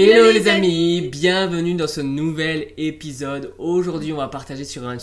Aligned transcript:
Hello 0.00 0.30
les 0.30 0.46
amis, 0.46 1.08
bienvenue 1.10 1.74
dans 1.74 1.88
ce 1.88 2.00
nouvel 2.00 2.68
épisode. 2.76 3.52
Aujourd'hui, 3.58 4.12
on 4.12 4.18
va 4.18 4.28
partager 4.28 4.64
sur 4.64 4.86
un, 4.86 4.98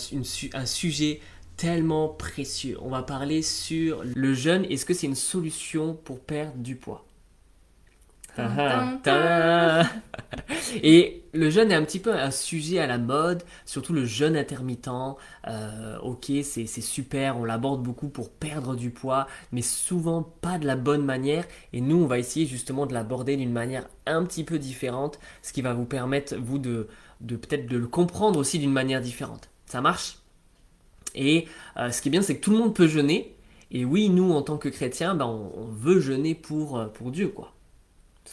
un 0.53 0.65
sujet 0.65 1.19
tellement 1.57 2.07
précieux. 2.07 2.77
On 2.81 2.87
va 2.87 3.03
parler 3.03 3.41
sur 3.41 4.05
le 4.05 4.33
jeûne. 4.33 4.63
Est-ce 4.69 4.85
que 4.85 4.93
c'est 4.93 5.07
une 5.07 5.15
solution 5.15 5.95
pour 6.01 6.21
perdre 6.21 6.55
du 6.55 6.77
poids? 6.77 7.04
Et 10.83 11.23
le 11.33 11.49
jeûne 11.49 11.71
est 11.71 11.75
un 11.75 11.83
petit 11.83 11.99
peu 11.99 12.13
un 12.13 12.31
sujet 12.31 12.79
à 12.79 12.87
la 12.87 12.97
mode, 12.97 13.43
surtout 13.65 13.93
le 13.93 14.05
jeûne 14.05 14.35
intermittent. 14.37 14.89
Euh, 15.47 15.97
ok, 15.99 16.31
c'est 16.43 16.65
super, 16.65 17.37
on 17.37 17.43
l'aborde 17.43 17.83
beaucoup 17.83 18.09
pour 18.09 18.29
perdre 18.29 18.75
du 18.75 18.89
poids, 18.89 19.27
mais 19.51 19.61
souvent 19.61 20.23
pas 20.23 20.57
de 20.57 20.65
la 20.65 20.75
bonne 20.75 21.03
manière. 21.03 21.45
Et 21.73 21.81
nous, 21.81 21.97
on 21.97 22.07
va 22.07 22.19
essayer 22.19 22.45
justement 22.45 22.85
de 22.85 22.93
l'aborder 22.93 23.37
d'une 23.37 23.51
manière 23.51 23.87
un 24.05 24.23
petit 24.23 24.43
peu 24.43 24.59
différente, 24.59 25.19
ce 25.41 25.53
qui 25.53 25.61
va 25.61 25.73
vous 25.73 25.85
permettre, 25.85 26.35
vous, 26.35 26.59
de, 26.59 26.87
peut-être 27.25 27.67
de 27.67 27.77
le 27.77 27.87
comprendre 27.87 28.39
aussi 28.39 28.59
d'une 28.59 28.73
manière 28.73 29.01
différente. 29.01 29.49
Ça 29.65 29.81
marche? 29.81 30.19
Et 31.15 31.47
euh, 31.77 31.91
ce 31.91 32.01
qui 32.01 32.09
est 32.09 32.11
bien, 32.11 32.21
c'est 32.21 32.37
que 32.37 32.43
tout 32.43 32.51
le 32.51 32.57
monde 32.57 32.75
peut 32.75 32.87
jeûner. 32.87 33.35
Et 33.71 33.83
oui, 33.83 34.09
nous, 34.09 34.31
en 34.31 34.41
tant 34.41 34.57
que 34.57 34.69
chrétiens, 34.69 35.15
ben, 35.15 35.25
on, 35.25 35.65
veut 35.65 35.99
jeûner 35.99 36.35
pour, 36.35 36.77
euh, 36.77 36.87
pour 36.87 37.11
Dieu, 37.11 37.29
quoi. 37.29 37.54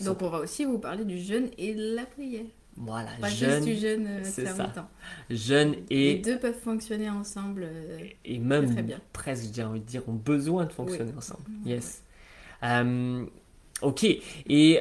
Donc 0.00 0.22
on 0.22 0.28
va 0.28 0.38
aussi 0.38 0.64
vous 0.64 0.78
parler 0.78 1.04
du 1.04 1.18
jeûne 1.18 1.50
et 1.58 1.74
de 1.74 1.94
la 1.94 2.06
prière. 2.06 2.44
Voilà, 2.76 3.10
Pas 3.20 3.28
jeûne, 3.28 3.50
juste 3.50 3.64
du 3.64 3.76
jeûne 3.76 4.06
euh, 4.06 4.20
c'est 4.24 4.46
ça. 4.46 4.88
Jeûne 5.28 5.76
et... 5.90 6.14
Les 6.14 6.18
deux 6.20 6.38
peuvent 6.38 6.58
fonctionner 6.58 7.10
ensemble. 7.10 7.64
Euh, 7.64 7.98
et 8.24 8.38
même 8.38 8.72
très 8.72 8.82
bien. 8.82 8.98
presque, 9.12 9.54
j'ai 9.54 9.62
envie 9.62 9.80
de 9.80 9.84
dire, 9.84 10.08
ont 10.08 10.14
besoin 10.14 10.64
de 10.64 10.72
fonctionner 10.72 11.12
ensemble. 11.16 11.42
Yes. 11.66 12.02
Euh, 12.62 13.26
ok, 13.82 14.04
et 14.04 14.80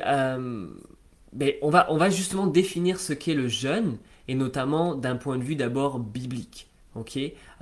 ben, 1.33 1.53
on, 1.61 1.69
va, 1.69 1.91
on 1.91 1.97
va 1.97 2.09
justement 2.09 2.47
définir 2.47 2.99
ce 2.99 3.13
qu'est 3.13 3.33
le 3.33 3.47
jeûne, 3.47 3.97
et 4.27 4.35
notamment 4.35 4.95
d'un 4.95 5.17
point 5.17 5.37
de 5.37 5.43
vue 5.43 5.55
d'abord 5.55 5.99
biblique. 5.99 6.69
Ok, 6.95 7.19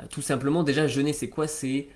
tout 0.09 0.22
simplement, 0.22 0.63
déjà, 0.63 0.88
jeûner, 0.88 1.13
c'est 1.13 1.30
quoi? 1.30 1.47
C'est 1.47 1.88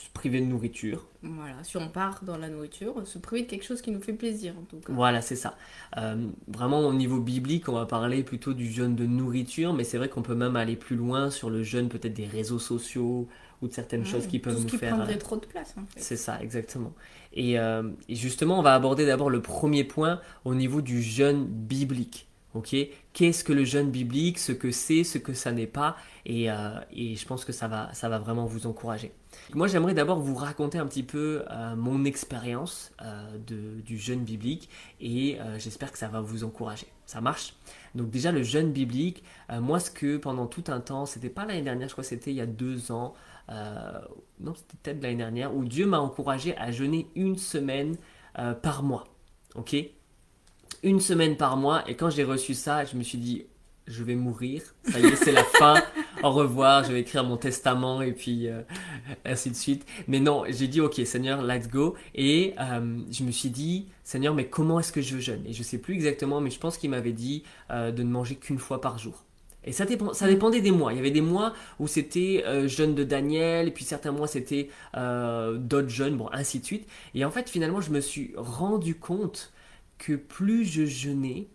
se 0.00 0.10
priver 0.10 0.40
de 0.40 0.46
nourriture. 0.46 1.06
Voilà, 1.22 1.62
si 1.62 1.76
on 1.76 1.88
part 1.88 2.24
dans 2.24 2.36
la 2.38 2.48
nourriture, 2.48 3.06
se 3.06 3.18
priver 3.18 3.42
de 3.42 3.48
quelque 3.50 3.64
chose 3.64 3.82
qui 3.82 3.90
nous 3.90 4.00
fait 4.00 4.12
plaisir 4.14 4.54
en 4.58 4.62
tout 4.62 4.78
cas. 4.78 4.92
Voilà, 4.92 5.20
c'est 5.20 5.36
ça. 5.36 5.56
Euh, 5.98 6.26
vraiment 6.48 6.80
au 6.80 6.94
niveau 6.94 7.20
biblique, 7.20 7.68
on 7.68 7.74
va 7.74 7.86
parler 7.86 8.22
plutôt 8.22 8.54
du 8.54 8.70
jeûne 8.70 8.96
de 8.96 9.04
nourriture, 9.06 9.74
mais 9.74 9.84
c'est 9.84 9.98
vrai 9.98 10.08
qu'on 10.08 10.22
peut 10.22 10.34
même 10.34 10.56
aller 10.56 10.76
plus 10.76 10.96
loin 10.96 11.30
sur 11.30 11.50
le 11.50 11.62
jeûne 11.62 11.88
peut-être 11.88 12.14
des 12.14 12.26
réseaux 12.26 12.58
sociaux 12.58 13.28
ou 13.60 13.68
de 13.68 13.72
certaines 13.74 14.06
choses 14.06 14.26
qui 14.26 14.38
peuvent 14.38 14.54
tout 14.56 14.62
nous 14.62 14.66
qui 14.68 14.78
faire. 14.78 14.94
prendrait 14.96 15.18
trop 15.18 15.36
de 15.36 15.44
place 15.44 15.74
en 15.76 15.84
fait. 15.86 16.00
C'est 16.00 16.16
ça, 16.16 16.40
exactement. 16.40 16.94
Et, 17.34 17.58
euh, 17.58 17.90
et 18.08 18.14
justement, 18.14 18.58
on 18.58 18.62
va 18.62 18.74
aborder 18.74 19.04
d'abord 19.04 19.28
le 19.28 19.42
premier 19.42 19.84
point 19.84 20.20
au 20.46 20.54
niveau 20.54 20.80
du 20.80 21.02
jeûne 21.02 21.44
biblique. 21.44 22.29
Ok, 22.52 22.74
qu'est-ce 23.12 23.44
que 23.44 23.52
le 23.52 23.64
jeûne 23.64 23.92
biblique, 23.92 24.36
ce 24.40 24.50
que 24.50 24.72
c'est, 24.72 25.04
ce 25.04 25.18
que 25.18 25.34
ça 25.34 25.52
n'est 25.52 25.68
pas, 25.68 25.96
et, 26.26 26.50
euh, 26.50 26.80
et, 26.92 27.14
je 27.14 27.24
pense 27.24 27.44
que 27.44 27.52
ça 27.52 27.68
va, 27.68 27.94
ça 27.94 28.08
va 28.08 28.18
vraiment 28.18 28.44
vous 28.44 28.66
encourager. 28.66 29.12
Moi, 29.54 29.68
j'aimerais 29.68 29.94
d'abord 29.94 30.18
vous 30.18 30.34
raconter 30.34 30.78
un 30.78 30.86
petit 30.86 31.04
peu 31.04 31.44
euh, 31.48 31.76
mon 31.76 32.04
expérience 32.04 32.90
euh, 33.02 33.38
du 33.84 33.96
jeûne 33.98 34.24
biblique, 34.24 34.68
et 35.00 35.38
j'espère 35.58 35.92
que 35.92 35.98
ça 35.98 36.08
va 36.08 36.20
vous 36.20 36.42
encourager. 36.42 36.88
Ça 37.06 37.20
marche? 37.20 37.54
Donc 37.94 38.10
déjà, 38.10 38.32
le 38.32 38.42
jeûne 38.42 38.72
biblique, 38.72 39.22
moi, 39.48 39.78
ce 39.78 39.92
que 39.92 40.16
pendant 40.16 40.46
tout 40.46 40.64
un 40.68 40.80
temps, 40.80 41.06
c'était 41.06 41.30
pas 41.30 41.46
l'année 41.46 41.62
dernière, 41.62 41.86
je 41.86 41.94
crois 41.94 42.02
que 42.02 42.10
c'était 42.10 42.32
il 42.32 42.36
y 42.36 42.40
a 42.40 42.46
deux 42.46 42.90
ans, 42.90 43.14
non, 43.48 44.54
c'était 44.56 44.76
peut-être 44.82 45.02
l'année 45.02 45.16
dernière, 45.16 45.54
où 45.54 45.64
Dieu 45.64 45.86
m'a 45.86 46.00
encouragé 46.00 46.56
à 46.56 46.72
jeûner 46.72 47.08
une 47.14 47.36
semaine 47.36 47.96
par 48.62 48.82
mois. 48.82 49.04
Ok? 49.54 49.76
Une 50.82 51.00
semaine 51.00 51.36
par 51.36 51.56
mois. 51.56 51.88
Et 51.88 51.94
quand 51.94 52.10
j'ai 52.10 52.24
reçu 52.24 52.54
ça, 52.54 52.84
je 52.84 52.96
me 52.96 53.02
suis 53.02 53.18
dit, 53.18 53.44
je 53.86 54.04
vais 54.04 54.14
mourir. 54.14 54.62
Ça 54.84 55.00
y 55.00 55.04
est, 55.04 55.16
c'est 55.16 55.32
la 55.32 55.44
fin. 55.44 55.82
Au 56.22 56.30
revoir. 56.30 56.84
Je 56.84 56.92
vais 56.92 57.00
écrire 57.00 57.24
mon 57.24 57.36
testament 57.36 58.02
et 58.02 58.12
puis 58.12 58.48
euh, 58.48 58.62
ainsi 59.24 59.50
de 59.50 59.56
suite. 59.56 59.84
Mais 60.06 60.20
non, 60.20 60.44
j'ai 60.48 60.68
dit, 60.68 60.80
ok, 60.80 61.00
Seigneur, 61.04 61.42
let's 61.42 61.68
go. 61.68 61.94
Et 62.14 62.54
euh, 62.60 63.00
je 63.10 63.24
me 63.24 63.30
suis 63.30 63.50
dit, 63.50 63.88
Seigneur, 64.04 64.34
mais 64.34 64.46
comment 64.46 64.80
est-ce 64.80 64.92
que 64.92 65.02
je 65.02 65.18
jeûne? 65.18 65.42
Et 65.46 65.52
je 65.52 65.62
sais 65.62 65.78
plus 65.78 65.94
exactement, 65.94 66.40
mais 66.40 66.50
je 66.50 66.58
pense 66.58 66.78
qu'il 66.78 66.90
m'avait 66.90 67.12
dit 67.12 67.42
euh, 67.70 67.90
de 67.90 68.02
ne 68.02 68.10
manger 68.10 68.36
qu'une 68.36 68.58
fois 68.58 68.80
par 68.80 68.98
jour. 68.98 69.24
Et 69.64 69.72
ça, 69.72 69.84
dépend, 69.84 70.14
ça 70.14 70.26
dépendait 70.26 70.62
des 70.62 70.70
mois. 70.70 70.92
Il 70.92 70.96
y 70.96 71.00
avait 71.00 71.10
des 71.10 71.20
mois 71.20 71.52
où 71.78 71.86
c'était 71.86 72.42
jeûne 72.66 72.94
de 72.94 73.04
Daniel, 73.04 73.68
et 73.68 73.70
puis 73.70 73.84
certains 73.84 74.10
mois 74.10 74.26
c'était 74.26 74.70
d'autres 74.94 75.90
jeûnes, 75.90 76.16
bon, 76.16 76.30
ainsi 76.32 76.60
de 76.60 76.64
suite. 76.64 76.88
Et 77.14 77.26
en 77.26 77.30
fait, 77.30 77.50
finalement, 77.50 77.82
je 77.82 77.90
me 77.90 78.00
suis 78.00 78.32
rendu 78.38 78.94
compte 78.94 79.52
que 80.00 80.14
plus 80.14 80.64
je 80.64 80.86
jeûnais, 80.86 81.46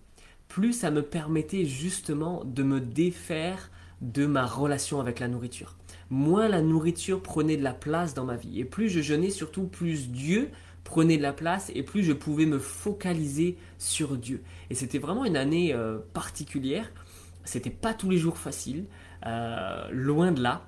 plus 0.47 0.71
ça 0.71 0.91
me 0.91 1.01
permettait 1.01 1.65
justement 1.65 2.43
de 2.45 2.63
me 2.63 2.79
défaire 2.79 3.71
de 4.01 4.25
ma 4.25 4.45
relation 4.45 4.99
avec 5.01 5.19
la 5.19 5.27
nourriture. 5.27 5.75
Moins 6.11 6.47
la 6.47 6.61
nourriture 6.61 7.21
prenait 7.21 7.57
de 7.57 7.63
la 7.63 7.73
place 7.73 8.13
dans 8.13 8.23
ma 8.23 8.35
vie. 8.35 8.59
Et 8.59 8.63
plus 8.65 8.87
je 8.87 9.01
jeûnais, 9.01 9.31
surtout 9.31 9.63
plus 9.63 10.09
Dieu 10.09 10.51
prenait 10.83 11.17
de 11.17 11.23
la 11.23 11.33
place 11.33 11.71
et 11.73 11.81
plus 11.81 12.03
je 12.03 12.13
pouvais 12.13 12.45
me 12.45 12.59
focaliser 12.59 13.57
sur 13.79 14.15
Dieu. 14.15 14.43
Et 14.69 14.75
c'était 14.75 14.99
vraiment 14.99 15.25
une 15.25 15.37
année 15.37 15.73
euh, 15.73 15.97
particulière. 16.13 16.91
C'était 17.43 17.71
pas 17.71 17.95
tous 17.95 18.11
les 18.11 18.17
jours 18.17 18.37
facile, 18.37 18.85
euh, 19.25 19.89
loin 19.91 20.31
de 20.31 20.41
là. 20.41 20.67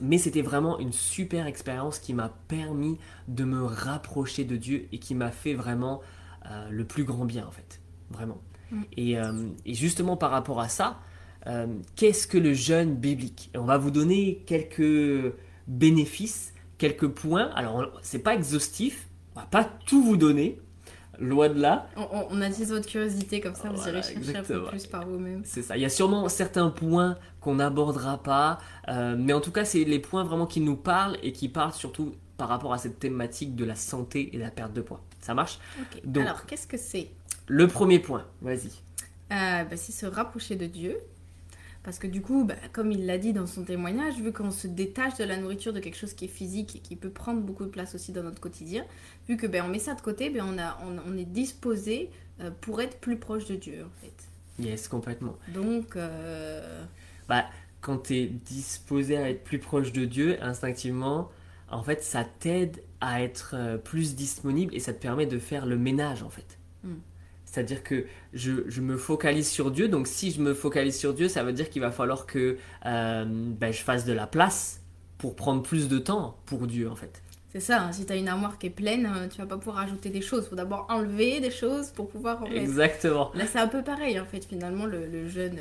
Mais 0.00 0.18
c'était 0.18 0.42
vraiment 0.42 0.78
une 0.78 0.92
super 0.92 1.46
expérience 1.46 1.98
qui 1.98 2.14
m'a 2.14 2.28
permis 2.46 2.98
de 3.26 3.44
me 3.44 3.64
rapprocher 3.64 4.44
de 4.44 4.56
Dieu 4.56 4.86
et 4.92 4.98
qui 4.98 5.16
m'a 5.16 5.30
fait 5.32 5.54
vraiment 5.54 6.02
euh, 6.50 6.68
le 6.70 6.84
plus 6.84 7.04
grand 7.04 7.24
bien 7.24 7.46
en 7.46 7.50
fait, 7.50 7.80
vraiment. 8.10 8.40
Mm. 8.70 8.82
Euh, 8.98 9.48
et, 9.64 9.74
justement 9.74 10.16
par 10.16 10.30
rapport 10.30 10.60
à 10.60 10.68
ça, 10.68 11.00
euh, 11.46 11.66
qu'est-ce 11.96 12.26
que 12.26 12.38
le 12.38 12.52
jeûne 12.52 12.94
biblique? 12.94 13.50
On 13.54 13.64
va 13.64 13.78
vous 13.78 13.90
donner 13.90 14.44
quelques 14.46 15.34
bénéfices, 15.66 16.52
quelques 16.78 17.08
points. 17.08 17.50
Alors 17.54 17.90
c'est 18.02 18.20
pas 18.20 18.34
exhaustif, 18.34 19.08
on 19.34 19.40
va 19.40 19.46
pas 19.46 19.64
tout 19.64 20.02
vous 20.02 20.16
donner, 20.16 20.60
loin 21.18 21.48
de 21.48 21.60
là. 21.60 21.88
On, 21.96 22.40
attise 22.40 22.70
votre 22.70 22.86
curiosité, 22.86 23.40
comme 23.40 23.54
ça 23.54 23.70
vous 23.70 23.88
irez 23.88 24.02
chercher 24.02 24.36
un 24.36 24.42
peu 24.42 24.64
plus 24.66 24.86
par 24.86 25.06
vous-même. 25.06 25.42
C'est 25.44 25.62
ça. 25.62 25.76
Il 25.76 25.82
y 25.82 25.86
a 25.86 25.90
sûrement 25.90 26.28
certains 26.28 26.70
points 26.70 27.16
qu'on 27.40 27.56
n'abordera 27.56 28.22
pas, 28.22 28.58
mais 29.16 29.32
en 29.32 29.40
tout 29.40 29.52
cas, 29.52 29.64
c'est 29.64 29.84
les 29.84 29.98
points 29.98 30.22
vraiment 30.22 30.46
qui 30.46 30.60
nous 30.60 30.76
parlent 30.76 31.18
et 31.22 31.32
qui 31.32 31.48
parlent 31.48 31.72
surtout 31.72 32.12
par 32.36 32.48
rapport 32.48 32.72
à 32.72 32.78
cette 32.78 32.98
thématique 32.98 33.56
de 33.56 33.64
la 33.64 33.74
santé 33.74 34.30
et 34.32 34.38
de 34.38 34.42
la 34.42 34.50
perte 34.50 34.72
de 34.72 34.82
poids. 34.82 35.00
Ça 35.26 35.34
marche 35.34 35.58
Alors, 36.14 36.46
qu'est-ce 36.46 36.68
que 36.68 36.76
c'est? 36.76 37.10
Le 37.48 37.66
premier 37.66 37.98
point, 37.98 38.24
vas-y. 38.42 38.68
Euh, 39.32 39.64
bah, 39.64 39.76
c'est 39.76 39.90
se 39.90 40.06
rapprocher 40.06 40.54
de 40.54 40.66
Dieu. 40.66 40.98
Parce 41.82 41.98
que 41.98 42.06
du 42.06 42.22
coup, 42.22 42.44
bah, 42.44 42.54
comme 42.72 42.92
il 42.92 43.06
l'a 43.06 43.18
dit 43.18 43.32
dans 43.32 43.48
son 43.48 43.64
témoignage, 43.64 44.20
vu 44.20 44.32
qu'on 44.32 44.52
se 44.52 44.68
détache 44.68 45.16
de 45.16 45.24
la 45.24 45.36
nourriture, 45.36 45.72
de 45.72 45.80
quelque 45.80 45.96
chose 45.96 46.14
qui 46.14 46.26
est 46.26 46.28
physique 46.28 46.76
et 46.76 46.78
qui 46.78 46.94
peut 46.94 47.10
prendre 47.10 47.40
beaucoup 47.40 47.64
de 47.64 47.70
place 47.70 47.96
aussi 47.96 48.12
dans 48.12 48.22
notre 48.22 48.40
quotidien, 48.40 48.84
vu 49.28 49.36
que 49.36 49.48
ben, 49.48 49.64
on 49.64 49.68
met 49.68 49.80
ça 49.80 49.94
de 49.94 50.00
côté, 50.00 50.30
ben, 50.30 50.44
on, 50.48 50.58
a, 50.60 50.78
on, 50.84 51.18
est 51.18 51.24
disposé 51.24 52.10
euh, 52.40 52.52
pour 52.60 52.80
être 52.80 53.00
plus 53.00 53.16
proche 53.16 53.46
de 53.46 53.56
Dieu, 53.56 53.84
en 53.84 54.00
fait. 54.00 54.62
Yes, 54.62 54.86
complètement. 54.86 55.36
Donc... 55.48 55.96
Euh... 55.96 56.84
Bah, 57.28 57.46
quand 57.80 57.98
tu 57.98 58.14
es 58.14 58.26
disposé 58.26 59.16
à 59.16 59.28
être 59.28 59.42
plus 59.42 59.58
proche 59.58 59.90
de 59.90 60.04
Dieu, 60.04 60.38
instinctivement, 60.40 61.32
en 61.68 61.82
fait, 61.82 62.04
ça 62.04 62.24
t'aide 62.38 62.80
à 63.00 63.22
être 63.22 63.54
euh, 63.54 63.76
plus 63.76 64.14
disponible 64.14 64.74
et 64.74 64.80
ça 64.80 64.92
te 64.92 65.00
permet 65.00 65.26
de 65.26 65.38
faire 65.38 65.66
le 65.66 65.76
ménage, 65.76 66.22
en 66.22 66.30
fait. 66.30 66.58
Hmm. 66.82 66.96
C'est-à-dire 67.44 67.82
que 67.82 68.06
je, 68.34 68.80
me 68.80 68.96
focalise 68.96 69.48
sur 69.48 69.70
Dieu, 69.70 69.88
donc 69.88 70.06
si 70.06 70.30
je 70.30 70.40
me 70.40 70.52
focalise 70.52 70.96
sur 70.96 71.14
Dieu, 71.14 71.28
ça 71.28 71.42
veut 71.42 71.52
dire 71.52 71.70
qu'il 71.70 71.80
va 71.80 71.90
falloir 71.90 72.26
que 72.26 72.58
euh, 72.84 73.24
ben, 73.26 73.72
je 73.72 73.82
fasse 73.82 74.04
de 74.04 74.12
la 74.12 74.26
place 74.26 74.80
pour 75.18 75.36
prendre 75.36 75.62
plus 75.62 75.88
de 75.88 75.98
temps 75.98 76.36
pour 76.44 76.66
Dieu, 76.66 76.90
en 76.90 76.96
fait. 76.96 77.22
C'est 77.52 77.60
ça, 77.60 77.84
hein. 77.84 77.92
si 77.92 78.04
tu 78.04 78.12
as 78.12 78.16
une 78.16 78.28
armoire 78.28 78.58
qui 78.58 78.66
est 78.66 78.70
pleine, 78.70 79.06
euh, 79.06 79.28
tu 79.28 79.38
vas 79.38 79.46
pas 79.46 79.56
pouvoir 79.56 79.78
ajouter 79.78 80.10
des 80.10 80.20
choses. 80.20 80.44
Il 80.46 80.50
faut 80.50 80.56
d'abord 80.56 80.86
enlever 80.90 81.40
des 81.40 81.50
choses 81.50 81.90
pour 81.90 82.08
pouvoir 82.08 82.42
en 82.42 82.46
Exactement. 82.46 83.30
Là, 83.34 83.46
c'est 83.46 83.58
un 83.58 83.68
peu 83.68 83.82
pareil, 83.82 84.20
en 84.20 84.26
fait, 84.26 84.44
finalement, 84.44 84.84
le, 84.84 85.28
jeûne, 85.28 85.56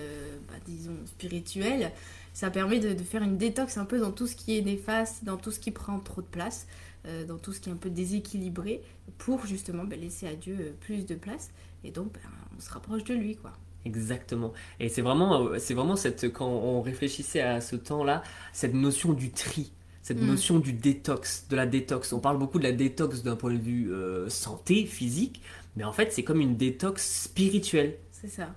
bah, 0.50 0.56
disons, 0.66 0.98
spirituel 1.06 1.92
ça 2.36 2.52
permet 2.52 2.80
de, 2.80 3.02
faire 3.02 3.24
une 3.24 3.38
détox 3.38 3.78
un 3.78 3.86
peu 3.86 3.98
dans 3.98 4.12
tout 4.12 4.28
ce 4.28 4.36
qui 4.36 4.58
est 4.58 4.62
néfaste, 4.62 5.24
dans 5.24 5.38
tout 5.38 5.52
ce 5.52 5.60
qui 5.60 5.72
prend 5.72 6.00
trop 6.00 6.22
de 6.22 6.28
place, 6.28 6.68
euh, 7.08 7.26
dans 7.26 7.38
tout 7.38 7.54
ce 7.54 7.60
qui 7.60 7.70
est 7.70 7.72
un 7.72 7.78
peu 7.78 7.90
déséquilibré, 7.90 8.82
pour 9.18 9.46
justement 9.46 9.84
ben, 9.84 10.00
laisser 10.00 10.28
à 10.28 10.36
Dieu 10.36 10.58
euh, 10.60 10.72
plus 10.80 11.06
de 11.06 11.16
place. 11.16 11.52
Et 11.84 11.92
donc, 11.92 12.14
ben, 12.14 12.22
on 12.58 12.62
se 12.62 12.70
rapproche 12.70 13.04
de 13.04 13.14
lui, 13.14 13.36
quoi. 13.36 13.54
Exactement. 13.86 14.54
Et 14.80 14.90
c'est 14.90 15.02
vraiment, 15.02 15.48
euh, 15.48 15.58
c'est 15.60 15.74
vraiment 15.74 15.96
cette, 15.96 16.32
quand 16.34 16.48
on 16.48 16.82
réfléchissait 16.82 17.42
à 17.42 17.62
ce 17.62 17.76
temps-là, 17.76 18.24
cette 18.54 18.74
notion 18.74 19.14
du 19.14 19.32
tri, 19.32 19.72
cette 20.02 20.22
mm. 20.22 20.26
notion 20.26 20.60
du 20.60 20.74
détox, 20.74 21.48
de 21.50 21.56
la 21.56 21.66
détox. 21.68 22.12
On 22.14 22.20
parle 22.20 22.40
beaucoup 22.40 22.58
de 22.58 22.64
la 22.64 22.72
détox 22.72 23.22
d'un 23.24 23.36
point 23.36 23.54
de 23.54 23.60
vue 23.60 23.92
santé, 24.30 24.86
physique, 24.86 25.42
mais 25.76 25.84
en 25.84 25.94
fait, 25.94 26.12
c'est 26.12 26.24
comme 26.24 26.42
une 26.42 26.58
détox 26.58 27.24
spirituelle. 27.24 27.98
C'est 28.12 28.30
ça. 28.30 28.56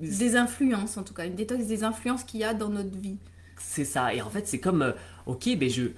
Des 0.00 0.36
influences, 0.36 0.96
en 0.96 1.02
tout 1.02 1.14
cas, 1.14 1.26
une 1.26 1.34
détox 1.34 1.66
des 1.66 1.82
influences 1.84 2.24
qu'il 2.24 2.40
y 2.40 2.44
a 2.44 2.54
dans 2.54 2.68
notre 2.68 2.96
vie. 2.96 3.18
C'est 3.58 3.84
ça. 3.84 4.14
Et 4.14 4.22
en 4.22 4.30
fait, 4.30 4.46
c'est 4.46 4.60
comme, 4.60 4.82
euh, 4.82 4.92
ok, 5.26 5.56
ben 5.58 5.68
je, 5.68 5.88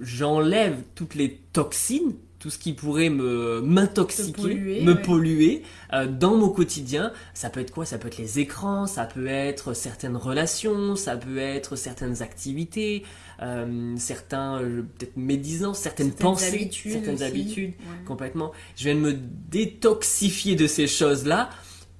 j'enlève 0.00 0.76
toutes 0.94 1.14
les 1.14 1.40
toxines, 1.52 2.14
tout 2.38 2.48
ce 2.50 2.58
qui 2.58 2.72
pourrait 2.72 3.10
me 3.10 3.60
m'intoxiquer, 3.60 4.32
polluer, 4.32 4.82
me 4.82 4.94
ouais. 4.94 5.02
polluer 5.02 5.62
euh, 5.92 6.06
dans 6.06 6.34
mon 6.36 6.48
quotidien. 6.48 7.12
Ça 7.34 7.50
peut 7.50 7.60
être 7.60 7.70
quoi? 7.70 7.84
Ça 7.84 7.98
peut 7.98 8.08
être 8.08 8.16
les 8.16 8.38
écrans, 8.38 8.86
ça 8.86 9.04
peut 9.04 9.26
être 9.26 9.74
certaines 9.74 10.16
relations, 10.16 10.96
ça 10.96 11.16
peut 11.18 11.36
être 11.38 11.76
certaines 11.76 12.22
activités, 12.22 13.04
euh, 13.42 13.94
certains 13.98 14.60
euh, 14.62 14.82
peut-être 14.98 15.16
médisants, 15.18 15.74
certaines, 15.74 16.08
Certaines 16.08 16.24
pensées, 16.26 16.46
habitudes 16.54 16.92
certaines 16.92 17.14
aussi. 17.16 17.24
habitudes 17.24 17.70
Ouais. 17.80 18.04
complètement. 18.06 18.52
Je 18.76 18.84
viens 18.84 18.94
de 18.94 19.00
me 19.00 19.12
détoxifier 19.12 20.56
de 20.56 20.66
ces 20.66 20.86
choses-là 20.86 21.50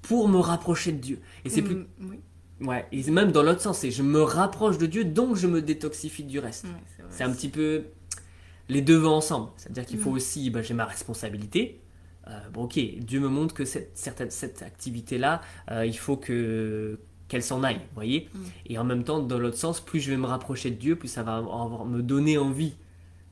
pour 0.02 0.28
me 0.28 0.38
rapprocher 0.38 0.92
de 0.92 0.98
Dieu. 0.98 1.18
Et 1.44 1.50
c'est 1.50 1.62
plus 1.62 1.74
Mm, 1.76 1.86
oui. 2.08 2.16
Ouais, 2.60 2.86
et 2.92 3.10
même 3.10 3.32
dans 3.32 3.42
l'autre 3.42 3.60
sens, 3.60 3.78
c'est 3.78 3.90
je 3.90 4.02
me 4.02 4.22
rapproche 4.22 4.78
de 4.78 4.86
Dieu 4.86 5.04
donc 5.04 5.36
je 5.36 5.46
me 5.46 5.60
détoxifie 5.62 6.24
du 6.24 6.38
reste. 6.38 6.64
Ouais, 6.64 7.04
c'est 7.10 7.24
un 7.24 7.32
petit 7.32 7.48
peu 7.48 7.84
les 8.68 8.82
deux 8.82 8.96
vont 8.96 9.14
ensemble. 9.14 9.48
C'est-à-dire 9.56 9.84
qu'il 9.86 9.98
faut 9.98 10.10
Mm. 10.10 10.14
aussi, 10.14 10.50
bah, 10.50 10.62
j'ai 10.62 10.74
ma 10.74 10.84
responsabilité. 10.84 11.80
Euh, 12.28 12.38
bon, 12.52 12.64
ok, 12.64 12.78
Dieu 12.98 13.18
me 13.18 13.28
montre 13.28 13.54
que 13.54 13.64
cette, 13.64 13.96
certaine, 13.98 14.30
cette 14.30 14.62
activité-là, 14.62 15.40
euh, 15.70 15.84
il 15.86 15.96
faut 15.96 16.16
que 16.16 16.98
qu'elle 17.26 17.42
s'en 17.44 17.62
aille, 17.62 17.76
vous 17.76 17.94
voyez. 17.94 18.28
Mm. 18.34 18.38
Et 18.66 18.78
en 18.78 18.84
même 18.84 19.04
temps, 19.04 19.20
dans 19.20 19.38
l'autre 19.38 19.56
sens, 19.56 19.80
plus 19.80 20.00
je 20.00 20.10
vais 20.10 20.16
me 20.16 20.26
rapprocher 20.26 20.70
de 20.70 20.76
Dieu, 20.76 20.96
plus 20.96 21.06
ça 21.08 21.22
va 21.22 21.36
avoir- 21.36 21.84
me 21.86 22.02
donner 22.02 22.38
envie 22.38 22.74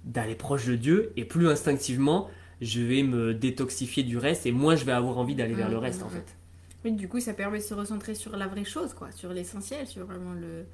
d'aller 0.05 0.37
proche 0.37 0.67
de 0.67 0.77
Dieu, 0.77 1.13
et 1.17 1.25
plus 1.25 1.49
instinctivement, 1.49 2.29
je 2.61 2.81
vais 2.81 3.03
me 3.03 3.35
détoxifier 3.35 4.05
du 4.05 4.17
reste, 4.17 4.47
et 4.47 4.53
moins 4.53 4.77
je 4.77 4.85
vais 4.85 4.93
avoir 4.93 5.19
envie 5.19 5.35
d'aller 5.35 5.55
vers 5.55 5.69
Mm, 5.69 5.73
le 5.73 5.79
reste, 5.79 6.03
en 6.05 6.09
fait. 6.09 6.37
Oui, 6.85 6.93
du 6.93 7.09
coup, 7.09 7.21
ça 7.21 7.35
permet 7.35 7.59
de 7.59 7.65
se 7.65 7.75
recentrer 7.75 8.15
sur 8.15 8.37
la 8.37 8.47
vraie 8.47 8.65
chose, 8.65 8.95
quoi, 8.95 9.11
sur 9.13 9.33
l'essentiel, 9.33 9.87
sur 9.87 10.07
vraiment 10.07 10.33
le 10.35 10.65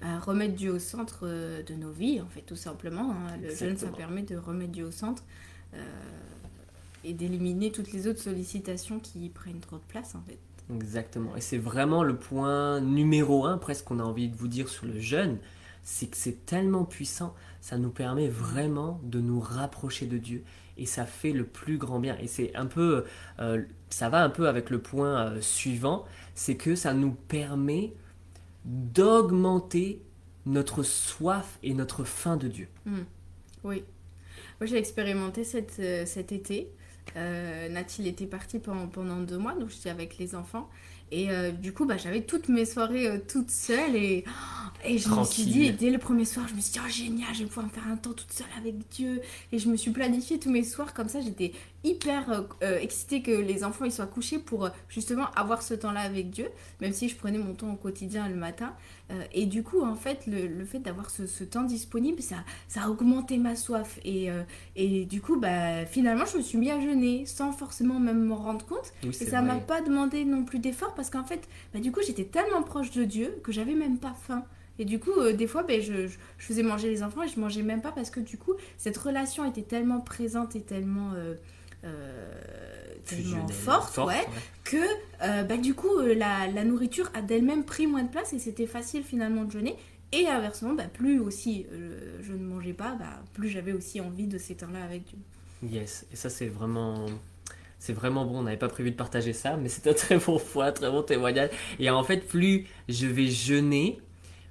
bah, 0.00 0.18
remettre 0.18 0.54
Dieu 0.54 0.72
au 0.72 0.78
centre 0.78 1.20
euh, 1.24 1.62
de 1.62 1.74
nos 1.74 1.90
vies, 1.90 2.20
en 2.20 2.28
fait, 2.28 2.42
tout 2.42 2.56
simplement. 2.56 3.12
hein. 3.12 3.36
Le 3.42 3.54
jeûne, 3.54 3.76
ça 3.76 3.88
permet 3.88 4.22
de 4.22 4.36
remettre 4.36 4.72
Dieu 4.72 4.86
au 4.86 4.90
centre 4.90 5.22
euh, 5.74 5.84
et 7.04 7.12
d'éliminer 7.12 7.72
toutes 7.72 7.92
les 7.92 8.06
autres 8.06 8.20
sollicitations 8.20 9.00
qui 9.00 9.28
prennent 9.28 9.60
trop 9.60 9.76
de 9.76 9.84
place, 9.88 10.14
en 10.14 10.22
fait. 10.22 10.38
Exactement. 10.74 11.36
Et 11.36 11.40
c'est 11.40 11.58
vraiment 11.58 12.02
le 12.04 12.16
point 12.16 12.80
numéro 12.80 13.44
un, 13.44 13.58
presque, 13.58 13.84
qu'on 13.84 13.98
a 13.98 14.04
envie 14.04 14.28
de 14.28 14.36
vous 14.36 14.48
dire 14.48 14.68
sur 14.68 14.86
le 14.86 14.98
jeûne. 14.98 15.38
C'est 15.82 16.06
que 16.06 16.16
c'est 16.16 16.46
tellement 16.46 16.84
puissant. 16.84 17.34
Ça 17.60 17.76
nous 17.76 17.90
permet 17.90 18.28
vraiment 18.28 19.00
de 19.02 19.20
nous 19.20 19.40
rapprocher 19.40 20.06
de 20.06 20.18
Dieu. 20.18 20.44
Et 20.80 20.86
ça 20.86 21.06
fait 21.06 21.32
le 21.32 21.44
plus 21.44 21.78
grand 21.78 22.00
bien. 22.00 22.16
Et 22.18 22.26
c'est 22.26 22.54
un 22.56 22.66
peu. 22.66 23.04
euh, 23.38 23.62
ça 23.90 24.08
va 24.08 24.22
un 24.22 24.30
peu 24.30 24.48
avec 24.48 24.70
le 24.70 24.80
point 24.80 25.26
euh, 25.26 25.40
suivant. 25.40 26.04
C'est 26.34 26.56
que 26.56 26.74
ça 26.74 26.94
nous 26.94 27.12
permet 27.12 27.92
d'augmenter 28.64 30.00
notre 30.46 30.82
soif 30.82 31.58
et 31.62 31.74
notre 31.74 32.04
faim 32.04 32.36
de 32.36 32.48
Dieu. 32.48 32.68
Oui. 33.64 33.84
Moi, 34.60 34.66
j'ai 34.66 34.76
expérimenté 34.76 35.44
cet, 35.44 35.76
euh, 35.80 36.06
cet 36.06 36.32
été. 36.32 36.70
Euh, 37.16 37.68
était 38.04 38.26
partie 38.26 38.60
pendant, 38.60 39.20
deux 39.20 39.38
mois, 39.38 39.54
donc 39.54 39.70
j'étais 39.70 39.90
avec 39.90 40.18
les 40.18 40.34
enfants. 40.34 40.70
Et 41.12 41.28
du 41.60 41.72
coup, 41.72 41.86
bah, 41.86 41.96
j'avais 41.96 42.22
toutes 42.22 42.48
mes 42.48 42.64
soirées 42.64 43.20
toutes 43.26 43.50
seules. 43.50 43.96
Et, 43.96 44.24
et 44.84 44.98
je 44.98 45.08
me 45.08 45.24
suis 45.24 45.44
dit, 45.44 45.72
dès 45.72 45.90
le 45.90 45.98
premier 45.98 46.24
soir, 46.24 46.46
je 46.48 46.54
me 46.54 46.60
suis 46.60 46.72
dit, 46.72 46.78
oh 46.84 46.88
génial, 46.88 47.34
je 47.34 47.40
vais 47.40 47.46
pouvoir 47.46 47.66
me 47.66 47.70
faire 47.70 47.86
un 47.90 47.96
temps 47.96 48.12
toute 48.12 48.32
seule 48.32 48.46
avec 48.58 48.74
Dieu. 48.90 49.20
Et 49.52 49.58
je 49.58 49.68
me 49.68 49.76
suis 49.76 49.90
planifié 49.90 50.38
tous 50.38 50.50
mes 50.50 50.64
soirs 50.64 50.94
comme 50.94 51.08
ça. 51.08 51.20
J'étais 51.20 51.52
hyper 51.82 52.30
euh, 52.30 52.40
euh, 52.62 52.78
excitée 52.78 53.22
que 53.22 53.30
les 53.30 53.64
enfants 53.64 53.84
ils 53.84 53.92
soient 53.92 54.06
couchés 54.06 54.38
pour 54.38 54.66
euh, 54.66 54.70
justement 54.88 55.30
avoir 55.36 55.62
ce 55.62 55.74
temps-là 55.74 56.00
avec 56.00 56.30
Dieu, 56.30 56.48
même 56.80 56.92
si 56.92 57.08
je 57.08 57.16
prenais 57.16 57.38
mon 57.38 57.54
temps 57.54 57.72
au 57.72 57.76
quotidien 57.76 58.28
le 58.28 58.34
matin. 58.34 58.74
Euh, 59.10 59.22
et 59.32 59.46
du 59.46 59.62
coup, 59.62 59.82
en 59.82 59.94
fait, 59.96 60.26
le, 60.26 60.46
le 60.46 60.64
fait 60.64 60.78
d'avoir 60.78 61.10
ce, 61.10 61.26
ce 61.26 61.42
temps 61.42 61.64
disponible, 61.64 62.22
ça, 62.22 62.36
ça 62.68 62.82
a 62.84 62.88
augmenté 62.88 63.38
ma 63.38 63.56
soif. 63.56 63.98
Et, 64.04 64.30
euh, 64.30 64.42
et 64.76 65.04
du 65.04 65.20
coup, 65.20 65.40
bah, 65.40 65.84
finalement, 65.86 66.26
je 66.26 66.36
me 66.36 66.42
suis 66.42 66.58
mis 66.58 66.70
à 66.70 66.80
jeûner 66.80 67.26
sans 67.26 67.52
forcément 67.52 67.98
même 67.98 68.22
m'en 68.24 68.36
rendre 68.36 68.64
compte. 68.66 68.92
Oui, 69.02 69.16
Et 69.20 69.26
ça 69.26 69.42
m'a 69.42 69.56
pas 69.56 69.80
demandé 69.80 70.24
non 70.24 70.44
plus 70.44 70.58
d'effort 70.60 70.94
parce 70.94 71.10
qu'en 71.10 71.24
fait, 71.24 71.48
bah, 71.74 71.80
du 71.80 71.90
coup, 71.92 72.00
j'étais 72.06 72.24
tellement 72.24 72.62
proche 72.62 72.90
de 72.92 73.04
Dieu 73.04 73.40
que 73.42 73.52
j'avais 73.52 73.74
même 73.74 73.98
pas 73.98 74.14
faim. 74.14 74.44
Et 74.78 74.84
du 74.84 74.98
coup, 74.98 75.10
euh, 75.18 75.32
des 75.34 75.46
fois, 75.46 75.62
ben, 75.62 75.80
je, 75.82 76.06
je, 76.06 76.16
je 76.38 76.46
faisais 76.46 76.62
manger 76.62 76.88
les 76.88 77.02
enfants 77.02 77.22
et 77.22 77.28
je 77.28 77.38
mangeais 77.38 77.62
même 77.62 77.82
pas 77.82 77.92
parce 77.92 78.10
que 78.10 78.20
du 78.20 78.38
coup, 78.38 78.52
cette 78.78 78.96
relation 78.96 79.44
était 79.44 79.62
tellement 79.62 80.00
présente 80.00 80.56
et 80.56 80.62
tellement, 80.62 81.12
euh, 81.14 81.34
tellement 81.82 83.46
Fusionnelle, 83.46 83.52
forte, 83.52 83.96
ouais, 83.98 84.26
que 84.64 84.76
euh, 85.22 85.42
bah, 85.42 85.56
du 85.56 85.74
coup, 85.74 85.98
euh, 85.98 86.14
la, 86.14 86.46
la 86.46 86.64
nourriture 86.64 87.10
a 87.14 87.22
d'elle-même 87.22 87.64
pris 87.64 87.86
moins 87.86 88.02
de 88.02 88.10
place 88.10 88.32
et 88.32 88.38
c'était 88.38 88.66
facile 88.66 89.02
finalement 89.02 89.44
de 89.44 89.50
jeûner. 89.50 89.76
Et 90.12 90.26
inversement, 90.26 90.74
bah, 90.74 90.84
plus 90.92 91.20
aussi 91.20 91.66
euh, 91.72 92.18
je 92.22 92.32
ne 92.32 92.44
mangeais 92.44 92.72
pas, 92.72 92.94
bah, 92.98 93.22
plus 93.32 93.48
j'avais 93.48 93.72
aussi 93.72 94.00
envie 94.00 94.26
de 94.26 94.38
ces 94.38 94.56
temps-là 94.56 94.84
avec 94.84 95.04
Dieu. 95.04 95.18
Yes, 95.62 96.06
et 96.12 96.16
ça 96.16 96.30
c'est 96.30 96.48
vraiment, 96.48 97.06
c'est 97.78 97.92
vraiment 97.92 98.24
bon. 98.24 98.40
On 98.40 98.42
n'avait 98.42 98.56
pas 98.56 98.68
prévu 98.68 98.90
de 98.90 98.96
partager 98.96 99.32
ça, 99.32 99.56
mais 99.56 99.68
c'est 99.68 99.86
un 99.88 99.94
très 99.94 100.16
bon 100.16 100.38
point, 100.38 100.72
très 100.72 100.90
bon 100.90 101.02
témoignage. 101.02 101.50
Et 101.78 101.90
en 101.90 102.02
fait, 102.02 102.26
plus 102.26 102.66
je 102.88 103.06
vais 103.06 103.28
jeûner, 103.28 104.00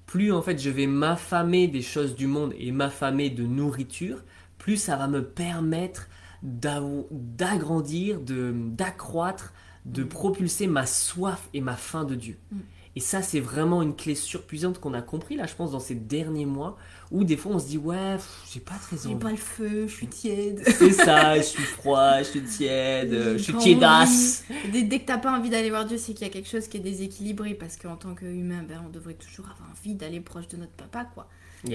plus 0.06 0.32
en 0.32 0.42
fait 0.42 0.60
je 0.60 0.70
vais 0.70 0.88
m'affamer 0.88 1.68
des 1.68 1.82
choses 1.82 2.16
du 2.16 2.28
monde 2.28 2.54
et 2.58 2.72
m'affamer 2.72 3.30
de 3.30 3.44
nourriture, 3.44 4.24
plus 4.58 4.78
ça 4.78 4.96
va 4.98 5.08
me 5.08 5.24
permettre 5.24 6.08
d'agrandir, 6.44 8.20
de 8.20 8.54
d'accroître, 8.56 9.54
de 9.86 10.04
propulser 10.04 10.68
ma 10.68 10.86
soif 10.86 11.50
et 11.54 11.62
ma 11.62 11.76
faim 11.76 12.04
de 12.04 12.16
Dieu. 12.16 12.38
Mm. 12.52 12.60
Et 12.96 13.02
ça, 13.02 13.22
c'est 13.22 13.40
vraiment 13.40 13.82
une 13.82 13.96
clé 13.96 14.16
surpuissante 14.16 14.80
qu'on 14.80 14.94
a 14.94 15.02
compris 15.02 15.36
là, 15.36 15.46
je 15.46 15.56
pense, 15.56 15.72
dans 15.72 15.80
ces 15.80 15.96
derniers 15.96 16.46
mois, 16.48 16.76
où 17.12 17.24
des 17.24 17.38
fois 17.38 17.54
on 17.54 17.60
se 17.60 17.68
dit 17.68 17.78
ouais, 17.78 18.18
j'ai 18.52 18.60
pas 18.60 18.76
très 18.76 18.98
J'ai 18.98 19.10
envie. 19.10 19.20
pas 19.20 19.30
le 19.32 19.38
feu, 19.38 19.88
je 19.88 19.94
suis 19.94 20.08
tiède. 20.08 20.62
C'est 20.68 20.92
ça, 20.92 21.38
je 21.38 21.44
suis 21.44 21.64
froid, 21.64 22.18
je 22.20 22.24
suis 22.24 22.44
tiède, 22.44 23.38
je 23.38 23.38
suis 23.38 23.54
J'ai 23.54 23.60
tiédasse. 23.60 24.44
Dès, 24.72 24.84
dès 24.84 25.00
que 25.00 25.06
t'as 25.06 25.18
pas 25.20 25.32
envie 25.32 25.50
d'aller 25.50 25.70
voir 25.70 25.86
Dieu, 25.86 25.98
c'est 25.98 26.14
qu'il 26.14 26.26
y 26.26 26.30
a 26.30 26.34
quelque 26.34 26.50
chose 26.50 26.68
qui 26.68 26.78
est 26.78 26.82
déséquilibré 26.82 27.54
parce 27.54 27.78
qu'en 27.78 27.96
tant 27.96 28.16
qu'humain, 28.16 28.64
ben, 28.68 28.82
on 28.86 28.90
devrait 28.90 29.14
toujours 29.14 29.46
avoir 29.50 29.70
envie 29.70 29.94
d'aller 29.96 30.20
proche 30.20 30.48
de 30.48 30.58
notre 30.58 30.74
papa, 30.74 31.06
quoi. 31.06 31.28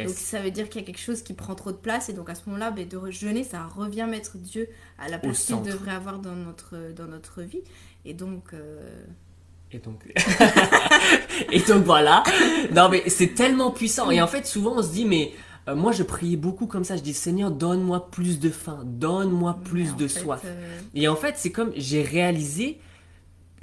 Donc 0.06 0.14
ça 0.16 0.40
veut 0.40 0.50
dire 0.50 0.69
qu'il 0.69 0.81
y 0.81 0.84
a 0.84 0.86
quelque 0.86 1.00
chose 1.00 1.22
qui 1.22 1.34
prend 1.34 1.54
trop 1.54 1.70
de 1.72 1.76
place 1.76 2.08
et 2.08 2.12
donc 2.14 2.31
à 2.31 2.34
ce 2.34 2.42
moment-là, 2.46 2.70
ben, 2.70 2.88
de 2.88 3.10
jeûner, 3.10 3.44
ça 3.44 3.64
revient 3.64 4.06
mettre 4.08 4.38
Dieu 4.38 4.69
à 4.98 5.08
la 5.08 5.19
place 5.19 5.44
qu'il 5.44 5.56
devrait 5.72 5.92
avoir 5.92 6.19
dans 6.20 6.34
notre, 6.36 6.76
dans 6.96 7.06
notre 7.06 7.42
vie. 7.42 7.60
Et 8.06 8.14
donc, 8.14 8.54
euh, 8.54 9.04
Et 9.72 9.78
donc, 9.78 10.04
et 11.52 11.60
donc 11.60 11.84
voilà. 11.84 12.22
Non 12.72 12.88
mais 12.88 13.02
c'est 13.08 13.34
tellement 13.34 13.70
puissant. 13.70 14.10
Et 14.10 14.20
en 14.22 14.26
fait, 14.26 14.46
souvent 14.46 14.75
on 14.78 14.82
se 14.82 14.92
dit 14.92 15.04
mais 15.04 15.32
euh, 15.69 15.75
moi 15.75 15.92
je 15.92 16.02
priais 16.02 16.37
beaucoup 16.37 16.66
comme 16.66 16.84
ça. 16.84 16.96
Je 16.96 17.02
dis 17.02 17.14
Seigneur, 17.14 17.50
donne-moi 17.50 18.10
plus 18.10 18.38
de 18.40 18.50
faim, 18.50 18.82
donne-moi 18.84 19.58
plus 19.64 19.96
de 19.96 20.06
fait, 20.08 20.20
soif. 20.20 20.42
euh, 20.44 20.78
Et 20.94 21.08
en 21.08 21.16
fait, 21.16 21.34
c'est 21.38 21.50
comme 21.52 21.72
j'ai 21.76 22.02
réalisé, 22.02 22.78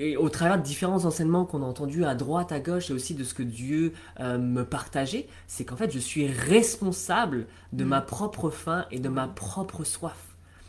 et 0.03 0.17
au 0.17 0.29
travers 0.29 0.57
de 0.57 0.63
différents 0.63 1.05
enseignements 1.05 1.45
qu'on 1.45 1.61
a 1.61 1.65
entendus 1.65 2.03
à 2.05 2.15
droite, 2.15 2.51
à 2.51 2.59
gauche, 2.59 2.89
et 2.89 2.93
aussi 2.93 3.13
de 3.13 3.23
ce 3.23 3.33
que 3.33 3.43
Dieu 3.43 3.93
euh, 4.19 4.37
me 4.39 4.63
partageait, 4.65 5.27
c'est 5.47 5.63
qu'en 5.65 5.75
fait, 5.75 5.91
je 5.91 5.99
suis 5.99 6.25
responsable 6.27 7.45
de 7.73 7.83
Mm. 7.83 7.87
ma 7.87 8.01
propre 8.01 8.49
faim 8.49 8.85
et 8.91 8.99
de 8.99 9.09
ma 9.09 9.27
propre 9.27 9.83
soif. 9.83 10.17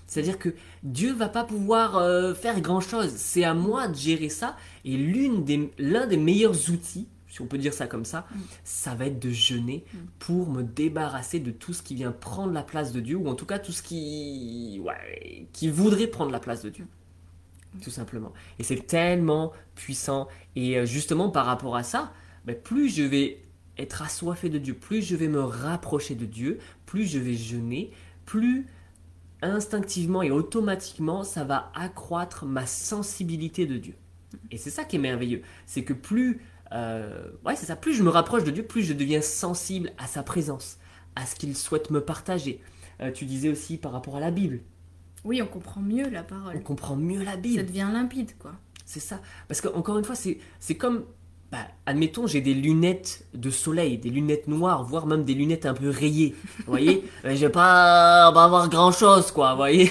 C'est-à-dire 0.06 0.38
que 0.38 0.50
Dieu 0.82 1.12
va 1.14 1.28
pas 1.30 1.44
pouvoir 1.44 1.96
euh, 1.96 2.34
faire 2.34 2.60
grand-chose. 2.60 3.10
C'est 3.16 3.44
à 3.44 3.54
moi 3.54 3.88
de 3.88 3.94
gérer 3.96 4.28
ça. 4.28 4.56
Et 4.84 4.96
l'une 4.98 5.44
des, 5.44 5.70
l'un 5.78 6.06
des 6.06 6.18
meilleurs 6.18 6.68
outils, 6.70 7.06
si 7.28 7.40
on 7.40 7.46
peut 7.46 7.56
dire 7.56 7.72
ça 7.72 7.86
comme 7.86 8.04
ça, 8.04 8.26
Mm. 8.34 8.38
ça 8.64 8.94
va 8.94 9.06
être 9.06 9.18
de 9.18 9.30
jeûner 9.30 9.84
Mm. 9.94 9.98
pour 10.18 10.50
me 10.50 10.62
débarrasser 10.62 11.40
de 11.40 11.50
tout 11.50 11.72
ce 11.72 11.82
qui 11.82 11.94
vient 11.94 12.12
prendre 12.12 12.52
la 12.52 12.62
place 12.62 12.92
de 12.92 13.00
Dieu, 13.00 13.16
ou 13.16 13.26
en 13.28 13.34
tout 13.34 13.46
cas 13.46 13.58
tout 13.58 13.72
ce 13.72 13.82
qui, 13.82 14.78
ouais, 14.84 15.46
qui 15.54 15.68
voudrait 15.70 16.08
prendre 16.08 16.30
la 16.32 16.40
place 16.40 16.62
de 16.62 16.68
Dieu. 16.68 16.86
Tout 17.80 17.90
simplement. 17.90 18.32
Et 18.58 18.64
c'est 18.64 18.86
tellement 18.86 19.52
puissant. 19.74 20.28
Et 20.56 20.78
euh, 20.78 20.84
justement, 20.84 21.30
par 21.30 21.46
rapport 21.46 21.76
à 21.76 21.82
ça, 21.82 22.12
ben, 22.44 22.54
plus 22.54 22.94
je 22.94 23.02
vais 23.02 23.42
être 23.78 24.02
assoiffé 24.02 24.50
de 24.50 24.58
Dieu, 24.58 24.74
plus 24.74 25.02
je 25.02 25.16
vais 25.16 25.28
me 25.28 25.42
rapprocher 25.42 26.14
de 26.14 26.26
Dieu, 26.26 26.58
plus 26.84 27.06
je 27.06 27.18
vais 27.18 27.34
jeûner, 27.34 27.90
plus 28.26 28.66
instinctivement 29.40 30.22
et 30.22 30.30
automatiquement, 30.30 31.24
ça 31.24 31.44
va 31.44 31.72
accroître 31.74 32.44
ma 32.44 32.66
sensibilité 32.66 33.66
de 33.66 33.78
Dieu. 33.78 33.94
Et 34.50 34.56
c'est 34.56 34.70
ça 34.70 34.84
qui 34.84 34.96
est 34.96 35.00
merveilleux. 35.00 35.42
C'est 35.66 35.84
que 35.84 35.92
plus, 35.92 36.42
euh, 36.72 37.30
ouais, 37.44 37.56
c'est 37.56 37.66
ça, 37.66 37.76
plus 37.76 37.94
je 37.94 38.02
me 38.02 38.08
rapproche 38.10 38.44
de 38.44 38.50
Dieu, 38.50 38.62
plus 38.62 38.82
je 38.82 38.92
deviens 38.92 39.20
sensible 39.22 39.92
à 39.98 40.06
sa 40.06 40.22
présence, 40.22 40.78
à 41.16 41.26
ce 41.26 41.34
qu'il 41.34 41.56
souhaite 41.56 41.90
me 41.90 42.00
partager. 42.00 42.60
Euh, 43.00 43.10
tu 43.10 43.24
disais 43.24 43.48
aussi 43.48 43.78
par 43.78 43.92
rapport 43.92 44.16
à 44.16 44.20
la 44.20 44.30
Bible, 44.30 44.60
oui, 45.24 45.40
on 45.42 45.46
comprend 45.46 45.80
mieux 45.80 46.08
la 46.10 46.20
on 46.20 46.24
parole. 46.24 46.62
comprend 46.62 46.96
mieux 46.96 47.22
la 47.22 47.32
Ça 47.32 47.36
Bible. 47.36 47.66
devient 47.66 47.88
limpide, 47.92 48.32
quoi. 48.38 48.52
C'est 48.84 49.00
ça. 49.00 49.20
Parce 49.48 49.60
que 49.60 49.68
encore 49.68 49.98
une 49.98 50.04
fois, 50.04 50.14
c'est 50.16 50.38
c'est 50.58 50.74
comme, 50.74 51.04
bah, 51.50 51.66
admettons, 51.86 52.26
j'ai 52.26 52.40
des 52.40 52.54
lunettes 52.54 53.26
de 53.34 53.50
soleil, 53.50 53.98
des 53.98 54.10
lunettes 54.10 54.48
noires, 54.48 54.84
voire 54.84 55.06
même 55.06 55.24
des 55.24 55.34
lunettes 55.34 55.66
un 55.66 55.74
peu 55.74 55.88
rayées. 55.90 56.34
Vous 56.58 56.64
voyez 56.72 57.04
Je 57.24 57.30
vais 57.30 57.48
pas, 57.50 58.30
pas 58.32 58.44
avoir 58.44 58.68
grand 58.68 58.90
chose, 58.92 59.30
quoi. 59.30 59.50
Vous 59.52 59.58
voyez 59.58 59.90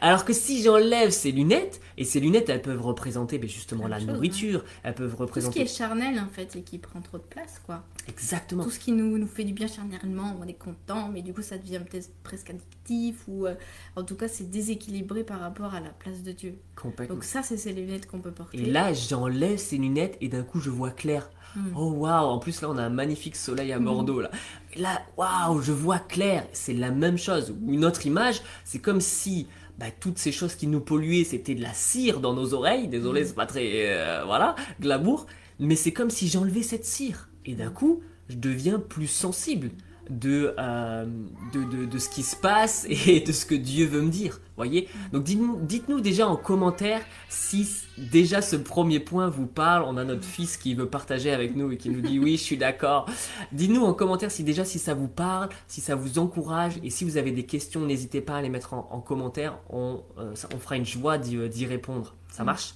Alors 0.00 0.24
que 0.24 0.32
si 0.32 0.62
j'enlève 0.62 1.10
ces 1.10 1.32
lunettes, 1.32 1.80
Et 1.98 2.04
ces 2.04 2.20
lunettes, 2.20 2.48
elles 2.48 2.62
peuvent 2.62 2.80
représenter 2.80 3.38
ben, 3.38 3.50
justement 3.50 3.88
la 3.88 4.00
nourriture, 4.00 4.64
elles 4.84 4.94
peuvent 4.94 5.10
Tout 5.10 5.16
ce 5.16 5.22
représenter... 5.22 5.54
qui 5.58 5.64
est 5.64 5.76
charnel 5.76 6.18
en 6.20 6.28
fait 6.28 6.54
et 6.54 6.62
qui 6.62 6.78
prend 6.78 7.00
trop 7.00 7.18
de 7.18 7.24
place 7.24 7.60
quoi. 7.66 7.84
Exactement. 8.06 8.62
Tout 8.62 8.70
ce 8.70 8.78
qui 8.78 8.92
nous, 8.92 9.18
nous 9.18 9.26
fait 9.26 9.42
du 9.42 9.52
bien 9.52 9.66
charnellement, 9.66 10.36
on 10.40 10.46
est 10.46 10.54
content, 10.54 11.08
mais 11.12 11.22
du 11.22 11.34
coup 11.34 11.42
ça 11.42 11.58
devient 11.58 11.80
peut-être 11.88 12.10
presque 12.22 12.50
addictif 12.50 13.24
ou 13.26 13.46
euh, 13.46 13.54
en 13.96 14.04
tout 14.04 14.14
cas 14.14 14.28
c'est 14.28 14.48
déséquilibré 14.48 15.24
par 15.24 15.40
rapport 15.40 15.74
à 15.74 15.80
la 15.80 15.90
place 15.90 16.22
de 16.22 16.30
Dieu. 16.30 16.58
Complètement. 16.76 17.16
Donc 17.16 17.24
ça 17.24 17.42
c'est 17.42 17.56
ces 17.56 17.72
lunettes 17.72 18.06
qu'on 18.06 18.20
peut 18.20 18.30
porter. 18.30 18.58
Et 18.58 18.66
là, 18.66 18.92
j'enlève 18.92 19.58
ces 19.58 19.76
lunettes 19.76 20.16
et 20.20 20.28
d'un 20.28 20.44
coup, 20.44 20.60
je 20.60 20.70
vois 20.70 20.92
clair. 20.92 21.28
Mm. 21.56 21.60
Oh 21.74 21.90
waouh, 21.92 22.26
en 22.26 22.38
plus 22.38 22.62
là, 22.62 22.70
on 22.70 22.78
a 22.78 22.82
un 22.82 22.90
magnifique 22.90 23.34
soleil 23.34 23.72
à 23.72 23.80
Bordeaux 23.80 24.20
là. 24.20 24.30
Et 24.74 24.80
là, 24.80 25.02
waouh, 25.16 25.60
je 25.62 25.72
vois 25.72 25.98
clair. 25.98 26.46
C'est 26.52 26.74
la 26.74 26.90
même 26.90 27.18
chose. 27.18 27.54
Une 27.66 27.84
autre 27.84 28.06
image, 28.06 28.42
c'est 28.64 28.78
comme 28.78 29.00
si 29.00 29.48
bah, 29.78 29.86
toutes 29.98 30.18
ces 30.18 30.32
choses 30.32 30.54
qui 30.54 30.66
nous 30.66 30.80
polluaient, 30.80 31.24
c'était 31.24 31.54
de 31.54 31.62
la 31.62 31.72
cire 31.72 32.20
dans 32.20 32.34
nos 32.34 32.52
oreilles. 32.52 32.88
Désolé, 32.88 33.24
c'est 33.24 33.34
pas 33.34 33.46
très 33.46 33.96
euh, 33.96 34.24
voilà, 34.24 34.56
glamour, 34.80 35.26
mais 35.60 35.76
c'est 35.76 35.92
comme 35.92 36.10
si 36.10 36.28
j'enlevais 36.28 36.62
cette 36.62 36.84
cire. 36.84 37.28
Et 37.46 37.54
d'un 37.54 37.70
coup, 37.70 38.02
je 38.28 38.36
deviens 38.36 38.78
plus 38.78 39.06
sensible 39.06 39.70
de, 40.10 40.54
euh, 40.58 41.06
de, 41.52 41.64
de, 41.64 41.84
de 41.84 41.98
ce 41.98 42.08
qui 42.08 42.22
se 42.22 42.36
passe 42.36 42.86
et 43.06 43.20
de 43.20 43.32
ce 43.32 43.46
que 43.46 43.54
Dieu 43.54 43.86
veut 43.86 44.02
me 44.02 44.10
dire. 44.10 44.40
Voyez? 44.56 44.88
Donc 45.12 45.24
dites-nous 45.24 46.00
déjà 46.00 46.26
en 46.26 46.36
commentaire 46.36 47.00
si 47.28 47.68
déjà 47.96 48.42
ce 48.42 48.56
premier 48.56 48.98
point 48.98 49.28
vous 49.28 49.46
parle. 49.46 49.84
On 49.86 49.96
a 49.96 50.04
notre 50.04 50.24
fils 50.24 50.56
qui 50.56 50.74
veut 50.74 50.88
partager 50.88 51.30
avec 51.30 51.54
nous 51.54 51.70
et 51.70 51.76
qui 51.76 51.90
nous 51.90 52.00
dit 52.00 52.18
oui, 52.18 52.36
je 52.36 52.42
suis 52.42 52.56
d'accord. 52.56 53.06
Dites-nous 53.52 53.84
en 53.84 53.94
commentaire 53.94 54.30
si 54.30 54.42
déjà 54.42 54.64
si 54.64 54.78
ça 54.78 54.94
vous 54.94 55.08
parle, 55.08 55.48
si 55.68 55.80
ça 55.80 55.94
vous 55.94 56.18
encourage 56.18 56.74
et 56.82 56.90
si 56.90 57.04
vous 57.04 57.16
avez 57.16 57.30
des 57.30 57.44
questions, 57.46 57.82
n'hésitez 57.82 58.20
pas 58.20 58.36
à 58.36 58.42
les 58.42 58.48
mettre 58.48 58.74
en, 58.74 58.88
en 58.90 59.00
commentaire. 59.00 59.58
On, 59.70 60.02
euh, 60.18 60.34
on 60.54 60.58
fera 60.58 60.76
une 60.76 60.86
joie 60.86 61.18
d'y 61.18 61.36
d'y 61.48 61.66
répondre. 61.66 62.14
Ça 62.30 62.44
marche? 62.44 62.74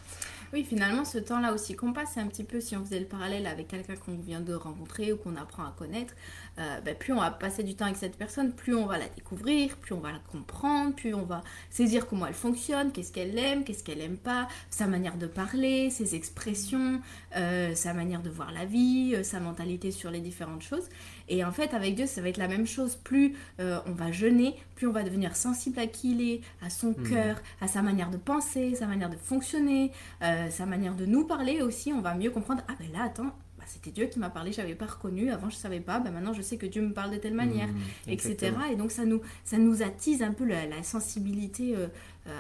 Oui, 0.53 0.65
finalement, 0.65 1.07
ce 1.07 1.17
temps-là 1.17 1.55
aussi 1.55 1.77
qu'on 1.77 1.95
passe, 1.95 2.11
c'est 2.13 2.21
un 2.21 2.27
petit 2.27 2.45
peu 2.45 2.61
si 2.61 2.77
on 2.77 2.85
faisait 2.85 3.01
le 3.01 3.07
parallèle 3.07 3.47
avec 3.47 3.69
quelqu'un 3.69 3.97
qu'on 3.97 4.17
vient 4.19 4.41
de 4.43 4.53
rencontrer 4.53 5.11
ou 5.11 5.17
qu'on 5.17 5.35
apprend 5.37 5.65
à 5.65 5.75
connaître. 5.79 6.13
euh, 6.59 6.81
ben, 6.83 6.95
plus 6.95 7.15
on 7.15 7.21
va 7.21 7.31
passer 7.31 7.63
du 7.63 7.75
temps 7.75 7.87
avec 7.87 7.97
cette 7.97 8.17
personne, 8.19 8.53
plus 8.53 8.75
on 8.75 8.85
va 8.85 8.99
la 8.99 9.09
découvrir, 9.09 9.79
plus 9.79 9.95
on 9.95 10.01
va 10.01 10.13
la 10.13 10.19
comprendre, 10.19 10.95
plus 10.95 11.15
on 11.15 11.23
va 11.25 11.43
saisir 11.71 12.07
comment 12.07 12.27
elle 12.27 12.35
fonctionne, 12.35 12.93
qu'est-ce 12.93 13.13
qu'elle 13.13 13.39
aime, 13.39 13.65
qu'est-ce 13.65 13.83
qu'elle 13.83 14.03
aime 14.03 14.19
pas, 14.19 14.47
sa 14.69 14.87
manière 14.87 15.17
de 15.17 15.27
parler, 15.27 15.89
ses 15.89 16.15
expressions, 16.15 17.01
euh, 17.35 17.75
sa 17.75 17.95
manière 17.95 18.21
de 18.21 18.29
voir 18.29 18.53
la 18.53 18.67
vie, 18.67 19.15
euh, 19.17 19.23
sa 19.23 19.41
mentalité 19.41 19.91
sur 19.91 20.11
les 20.11 20.21
différentes 20.21 20.63
choses. 20.63 20.91
Et 21.29 21.45
en 21.45 21.53
fait, 21.53 21.75
avec 21.75 21.95
Dieu, 21.95 22.07
ça 22.07 22.21
va 22.21 22.29
être 22.29 22.37
la 22.37 22.49
même 22.49 22.67
chose. 22.67 22.97
Plus 22.97 23.35
euh, 23.61 23.79
on 23.87 23.93
va 23.93 24.11
jeûner, 24.13 24.55
plus 24.75 24.87
on 24.87 24.93
va 24.93 25.03
devenir 25.03 25.37
sensible 25.37 25.79
à 25.79 25.87
qui 25.87 26.13
il 26.13 26.21
est, 26.23 26.41
à 26.61 26.71
son 26.71 26.95
Mhm. 26.99 27.09
cœur, 27.09 27.43
à 27.61 27.69
sa 27.69 27.83
manière 27.83 28.11
de 28.11 28.17
penser, 28.17 28.75
sa 28.75 28.87
manière 28.87 29.11
de 29.11 29.17
fonctionner, 29.17 29.93
euh, 30.23 30.51
sa 30.51 30.67
manière 30.67 30.95
de 30.95 31.07
nous 31.07 31.25
parler 31.27 31.63
aussi. 31.63 31.93
On 31.93 32.01
va 32.01 32.15
mieux 32.15 32.31
comprendre. 32.31 32.63
Ah 32.69 32.75
ben 32.79 32.91
là, 32.93 33.05
attends, 33.05 33.31
bah, 33.59 33.65
c'était 33.67 33.91
Dieu 33.91 34.07
qui 34.07 34.19
m'a 34.19 34.31
parlé, 34.31 34.53
j'avais 34.53 34.75
pas 34.75 34.87
reconnu. 34.87 35.31
Avant, 35.31 35.49
je 35.49 35.57
savais 35.57 35.81
pas. 35.81 36.01
Ben 36.01 36.11
maintenant, 36.11 36.33
je 36.33 36.43
sais 36.43 36.57
que 36.57 36.67
Dieu 36.67 36.83
me 36.83 36.93
parle 36.93 37.13
de 37.13 37.17
telle 37.19 37.35
manière, 37.35 37.69
Mmh, 37.69 38.11
etc. 38.11 38.53
Et 38.73 38.77
donc, 38.77 38.91
ça 38.91 39.05
nous, 39.05 39.21
ça 39.45 39.59
nous 39.59 39.83
attise 39.83 40.23
un 40.23 40.33
peu 40.33 40.45
la, 40.45 40.67
la 40.67 40.83
sensibilité 40.83 41.77
euh, 41.77 41.87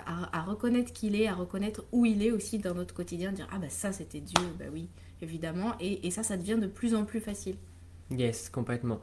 à, 0.07 0.39
à 0.39 0.43
reconnaître 0.43 0.93
qui 0.93 1.07
il 1.09 1.17
est, 1.21 1.29
à 1.29 1.35
reconnaître 1.35 1.85
où 1.93 2.05
il 2.07 2.23
est 2.23 2.31
aussi 2.33 2.59
dans 2.59 2.75
notre 2.75 2.95
quotidien. 2.95 3.33
Dire 3.33 3.49
ah 3.53 3.59
ben 3.59 3.71
ça, 3.71 3.93
c'était 3.93 4.21
Dieu. 4.21 4.45
Ben 4.59 4.69
oui, 4.73 4.89
évidemment. 5.21 5.75
Et, 5.81 6.07
et 6.07 6.11
ça, 6.11 6.23
ça 6.23 6.37
devient 6.37 6.59
de 6.61 6.67
plus 6.67 6.95
en 6.95 7.05
plus 7.05 7.21
facile. 7.21 7.57
Yes, 8.17 8.49
complètement. 8.49 9.01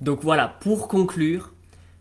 Donc 0.00 0.20
voilà, 0.22 0.48
pour 0.48 0.88
conclure, 0.88 1.52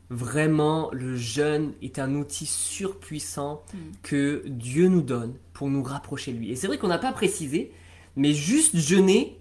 vraiment, 0.09 0.89
le 0.91 1.15
jeûne 1.15 1.73
est 1.81 1.99
un 1.99 2.15
outil 2.15 2.45
surpuissant 2.45 3.63
Mm. 3.73 3.77
que 4.03 4.43
Dieu 4.47 4.87
nous 4.87 5.01
donne 5.01 5.35
pour 5.53 5.69
nous 5.69 5.83
rapprocher 5.83 6.33
de 6.33 6.37
lui. 6.39 6.51
Et 6.51 6.55
c'est 6.55 6.67
vrai 6.67 6.77
qu'on 6.77 6.87
n'a 6.87 6.97
pas 6.97 7.11
précisé, 7.13 7.71
mais 8.15 8.33
juste 8.33 8.75
jeûner, 8.77 9.39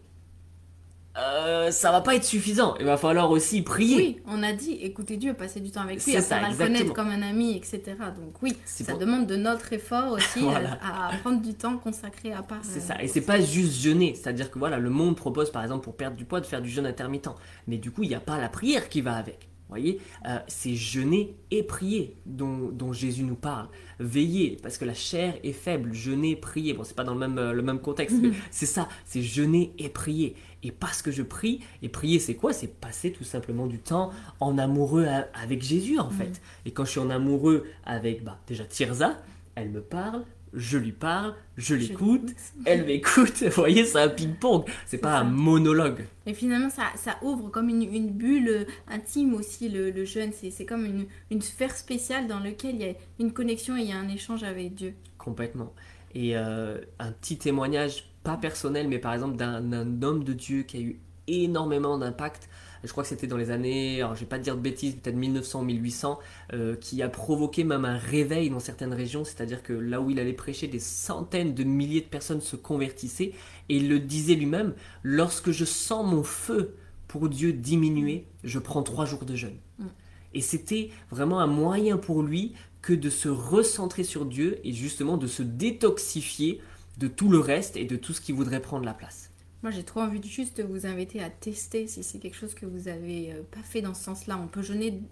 euh, 1.19 1.71
ça 1.73 1.91
va 1.91 2.01
pas 2.01 2.15
être 2.15 2.25
suffisant. 2.25 2.75
Il 2.79 2.87
va 2.87 2.97
falloir 2.97 3.31
aussi 3.31 3.63
prier. 3.63 3.97
Oui, 3.97 4.21
on 4.27 4.43
a 4.45 4.53
dit 4.53 4.79
écoutez 4.83 5.17
Dieu, 5.17 5.35
passer 5.35 5.59
du 5.61 5.71
temps 5.73 5.81
avec 5.81 6.05
lui, 6.05 6.17
apprendre 6.17 6.45
à 6.47 6.51
le 6.51 6.57
connaître 6.57 6.93
comme 6.93 7.09
un 7.11 7.23
ami, 7.23 7.57
etc. 7.57 7.81
Donc 8.17 8.41
oui, 8.43 8.57
ça 8.65 8.85
pour- 8.85 8.99
demande 8.99 9.27
de 9.27 9.37
notre 9.37 9.73
effort 9.73 10.13
aussi 10.13 10.39
euh, 10.39 10.43
Voilà. 10.51 10.79
à, 10.83 11.09
à 11.15 11.17
prendre 11.19 11.43
du 11.43 11.55
temps 11.55 11.77
consacré 11.79 12.33
à 12.33 12.43
part. 12.43 12.61
C'est 12.63 12.79
euh, 12.79 12.95
ça. 12.95 13.03
Et 13.03 13.09
c'est 13.09 13.21
pas 13.23 13.41
juste 13.41 13.81
jeûner. 13.81 14.15
C'est-à-dire 14.15 14.51
que 14.51 14.59
voilà, 14.59 14.79
le 14.79 14.91
monde 14.91 15.17
propose 15.17 15.51
par 15.51 15.63
exemple 15.63 15.83
pour 15.85 15.97
perdre 15.97 16.17
du 16.17 16.25
poids 16.25 16.41
de 16.41 16.47
faire 16.47 16.63
du 16.63 16.71
jeûne 16.71 16.87
intermittent. 16.87 17.29
Mais 17.67 17.77
du 17.79 17.91
coup, 17.91 18.05
il 18.05 18.09
n'y 18.09 18.15
a 18.15 18.21
pas 18.21 18.39
la 18.39 18.49
prière 18.49 18.89
qui 18.89 19.01
va 19.01 19.15
avec. 19.15 19.49
Vous 19.71 19.77
voyez, 19.77 20.01
Euh, 20.27 20.39
c'est 20.49 20.75
jeûner 20.75 21.37
et 21.53 21.63
prier 21.63 22.17
dont, 22.27 22.71
dont 22.73 22.93
Jésus 22.93 23.23
nous 23.23 23.37
parle. 23.37 23.69
Veiller, 24.01 24.59
parce 24.61 24.79
que 24.79 24.85
la 24.85 24.95
chair 24.95 25.35
est 25.45 25.53
faible. 25.53 25.93
Jeûner, 25.95 26.35
prier. 26.35 26.75
Bon, 26.75 26.83
c'est 26.83 26.97
pas 26.97 27.05
dans 27.05 27.15
le 27.15 27.21
même, 27.21 27.39
euh, 27.39 27.53
le 27.53 27.63
même 27.63 27.79
contexte, 27.79 28.17
mais 28.21 28.31
c'est 28.51 28.67
ça. 28.67 28.89
C'est 29.05 29.23
jeûner 29.23 29.73
et 29.79 29.89
prier. 29.89 30.35
Et 30.65 30.73
parce 30.73 31.03
que 31.03 31.13
je 31.13 31.23
prie, 31.23 31.61
et 31.83 31.89
prier, 31.89 32.19
c'est 32.19 32.35
quoi? 32.35 32.53
C'est 32.53 32.67
passer 32.67 33.13
tout 33.13 33.25
simplement 33.25 33.69
du 33.69 33.79
temps 33.79 34.11
en 34.41 34.59
amoureux 34.59 35.07
avec 35.35 35.63
Jésus, 35.63 35.99
en 36.01 36.11
fait. 36.11 36.41
Et 36.67 36.73
quand 36.73 36.85
je 36.85 36.91
suis 36.91 37.01
en 37.01 37.09
amoureux 37.11 37.67
avec, 37.85 38.25
bah, 38.25 38.39
déjà 38.49 38.65
Tirza, 38.65 39.17
elle 39.55 39.71
me 39.71 39.81
parle, 39.81 40.25
je 40.53 40.79
lui 40.79 40.93
parle, 40.93 41.35
je 41.57 41.75
l'écoute, 41.75 42.31
elle 42.65 42.85
m'écoute. 42.87 43.43
Vous 43.43 43.51
voyez, 43.51 43.85
c'est 43.85 44.01
un 44.01 44.09
ping-pong. 44.09 44.65
C'est 44.87 44.99
pas 44.99 45.11
ça. 45.11 45.19
un 45.19 45.25
monologue. 45.25 46.07
Et 46.27 46.35
finalement, 46.35 46.71
ça, 46.71 46.85
ça 46.97 47.19
ouvre 47.23 47.51
comme 47.51 47.69
une, 47.69 47.83
une 47.83 48.11
bulle 48.11 48.67
intime 48.89 49.35
aussi, 49.35 49.69
le, 49.69 49.91
le 49.91 50.05
jeûne. 50.05 50.33
C'est 50.33 50.67
comme 50.67 50.85
une, 50.85 51.07
une 51.31 51.41
sphère 51.43 51.77
spéciale 51.77 52.27
dans 52.27 52.41
laquelle 52.41 52.75
il 52.77 52.83
y 52.83 52.91
a 52.91 52.95
une 53.19 53.33
connexion 53.33 53.77
et 53.77 53.81
il 53.83 53.89
y 53.89 53.93
a 53.93 53.99
un 53.99 54.09
échange 54.09 54.43
avec 54.43 54.75
Dieu. 54.75 54.95
Complètement. 55.19 55.75
Et 56.15 56.37
euh, 56.37 56.81
un 56.99 57.13
petit 57.13 57.39
témoignage, 57.39 58.13
pas 58.25 58.37
personnel, 58.37 58.89
mais 58.89 58.99
par 58.99 59.15
exemple 59.15 59.37
d'un 59.37 59.61
d'un 59.61 60.03
homme 60.03 60.25
de 60.25 60.33
Dieu 60.33 60.63
qui 60.63 60.77
a 60.77 60.81
eu 60.81 61.01
énormément 61.29 61.99
d'impact. 61.99 62.49
Je 62.85 62.91
crois 62.91 63.03
que 63.03 63.09
c'était 63.09 63.27
dans 63.27 63.37
les 63.37 63.51
années, 63.51 64.01
alors 64.01 64.15
je 64.15 64.21
vais 64.21 64.27
pas 64.27 64.39
dire 64.39 64.57
de 64.57 64.61
bêtises, 64.61 64.95
peut-être 64.95 65.17
1900 65.17 65.61
ou 65.61 65.65
1800, 65.65 66.19
euh, 66.53 66.77
qui 66.77 67.03
a 67.03 67.09
provoqué 67.09 67.65
même 67.65 67.85
un 67.85 67.99
réveil 67.99 68.51
dans 68.51 68.61
certaines 68.61 68.95
régions. 68.95 69.25
C'est-à-dire 69.25 69.63
que 69.63 69.73
là 69.73 70.01
où 70.01 70.11
il 70.11 70.19
allait 70.19 70.33
prêcher, 70.33 70.67
des 70.67 70.79
centaines 70.79 71.55
de 71.55 71.65
milliers 71.65 72.01
de 72.01 72.07
personnes 72.07 72.41
se 72.41 72.57
convertissaient. 72.57 73.33
Et 73.69 73.77
il 73.77 73.89
le 73.89 74.01
disait 74.01 74.35
lui-même, 74.35 74.75
lorsque 75.03 75.51
je 75.51 75.65
sens 75.65 76.11
mon 76.11 76.23
feu 76.23 76.75
pour 77.07 77.29
Dieu 77.29 77.53
diminuer, 77.53 78.27
je 78.45 78.59
prends 78.59 78.83
trois 78.83 79.05
jours 79.05 79.25
de 79.25 79.35
jeûne. 79.35 79.59
Mm. 79.79 79.87
Et 80.33 80.41
c'était 80.41 80.91
vraiment 81.11 81.41
un 81.41 81.47
moyen 81.47 81.99
pour 81.99 82.23
lui 82.23 82.55
que 82.83 82.93
de 82.93 83.11
se 83.11 83.29
recentrer 83.29 84.05
sur 84.05 84.25
Dieu 84.25 84.59
et 84.65 84.73
justement 84.73 85.17
de 85.17 85.27
se 85.27 85.43
détoxifier 85.43 86.61
de 86.99 87.09
tout 87.09 87.29
le 87.29 87.39
reste 87.39 87.77
et 87.77 87.85
de 87.85 87.97
tout 87.97 88.13
ce 88.13 88.21
qui 88.21 88.33
voudrait 88.33 88.63
prendre 88.63 88.85
la 88.85 88.95
place. 88.95 89.30
Moi, 89.63 89.71
j'ai 89.71 89.83
trop 89.83 90.01
envie 90.01 90.21
de 90.21 90.27
juste 90.27 90.63
vous 90.63 90.87
inviter 90.87 91.23
à 91.23 91.29
tester 91.29 91.87
si 91.87 92.03
c'est 92.03 92.19
quelque 92.19 92.37
chose 92.37 92.55
que 92.55 92.65
vous 92.65 92.89
avez 92.89 93.33
euh, 93.33 93.43
pas 93.51 93.63
fait 93.63 93.83
dans 93.83 93.93
ce 93.93 94.05
sens-là. 94.05 94.39
On 94.43 94.49
peut 94.49 94.63
jeûner 94.63 95.03